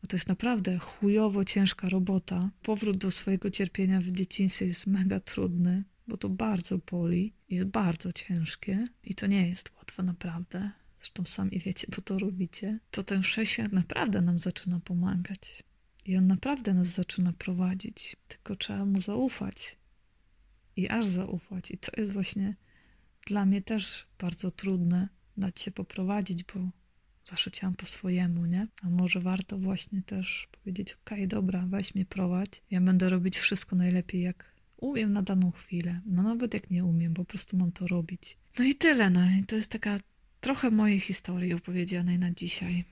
a 0.05 0.07
to 0.07 0.16
jest 0.16 0.29
naprawdę 0.29 0.79
chujowo 0.79 1.45
ciężka 1.45 1.88
robota, 1.88 2.51
powrót 2.62 2.97
do 2.97 3.11
swojego 3.11 3.51
cierpienia 3.51 4.01
w 4.01 4.11
dzieciństwie 4.11 4.66
jest 4.66 4.87
mega 4.87 5.21
trudny, 5.21 5.85
bo 6.09 6.16
to 6.16 6.29
bardzo 6.29 6.79
boli, 6.79 7.33
jest 7.49 7.66
bardzo 7.66 8.12
ciężkie 8.12 8.88
i 9.05 9.14
to 9.14 9.27
nie 9.27 9.49
jest 9.49 9.71
łatwe 9.77 10.03
naprawdę 10.03 10.71
zresztą 11.07 11.25
sami 11.25 11.59
wiecie, 11.59 11.87
bo 11.97 12.03
to 12.03 12.19
robicie, 12.19 12.79
to 12.90 13.03
ten 13.03 13.23
wszechświat 13.23 13.73
naprawdę 13.73 14.21
nam 14.21 14.38
zaczyna 14.38 14.81
pomagać. 14.81 15.62
I 16.05 16.16
on 16.16 16.27
naprawdę 16.27 16.75
nas 16.75 16.87
zaczyna 16.87 17.33
prowadzić, 17.33 18.16
tylko 18.29 18.57
trzeba 18.57 18.85
mu 18.85 19.01
zaufać. 19.01 19.77
I 20.77 20.88
aż 20.88 21.07
zaufać. 21.07 21.71
I 21.71 21.79
to 21.79 22.01
jest 22.01 22.12
właśnie 22.12 22.57
dla 23.27 23.47
mnie 23.47 23.62
też 23.62 24.07
bardzo 24.19 24.51
trudne 24.51 25.09
dać 25.37 25.61
się 25.61 25.71
poprowadzić, 25.71 26.45
bo 26.45 26.71
zawsze 27.25 27.51
chciałam 27.51 27.75
po 27.75 27.87
swojemu, 27.87 28.47
nie? 28.47 28.69
A 28.83 28.90
może 28.90 29.21
warto 29.21 29.59
właśnie 29.59 30.03
też 30.03 30.49
powiedzieć, 30.53 30.92
okej, 30.92 31.29
dobra, 31.29 31.66
weź 31.66 31.95
mnie 31.95 32.05
prowadź. 32.07 32.62
Ja 32.71 32.81
będę 32.81 33.09
robić 33.09 33.38
wszystko 33.38 33.77
najlepiej, 33.77 34.23
jak 34.23 34.55
umiem 34.77 35.12
na 35.12 35.23
daną 35.23 35.51
chwilę. 35.51 36.01
No 36.07 36.23
nawet 36.23 36.55
jak 36.55 36.71
nie 36.71 36.85
umiem, 36.85 37.14
po 37.14 37.25
prostu 37.25 37.57
mam 37.57 37.73
to 37.73 37.87
robić. 37.87 38.38
No 38.59 38.64
i 38.64 38.75
tyle, 38.75 39.11
no 39.11 39.21
i 39.40 39.45
to 39.45 39.57
jest 39.57 39.71
taka 39.71 39.99
trochę 40.46 40.70
mojej 40.70 41.00
historii 41.00 41.54
opowiedzianej 41.54 42.18
na 42.18 42.30
dzisiaj. 42.30 42.85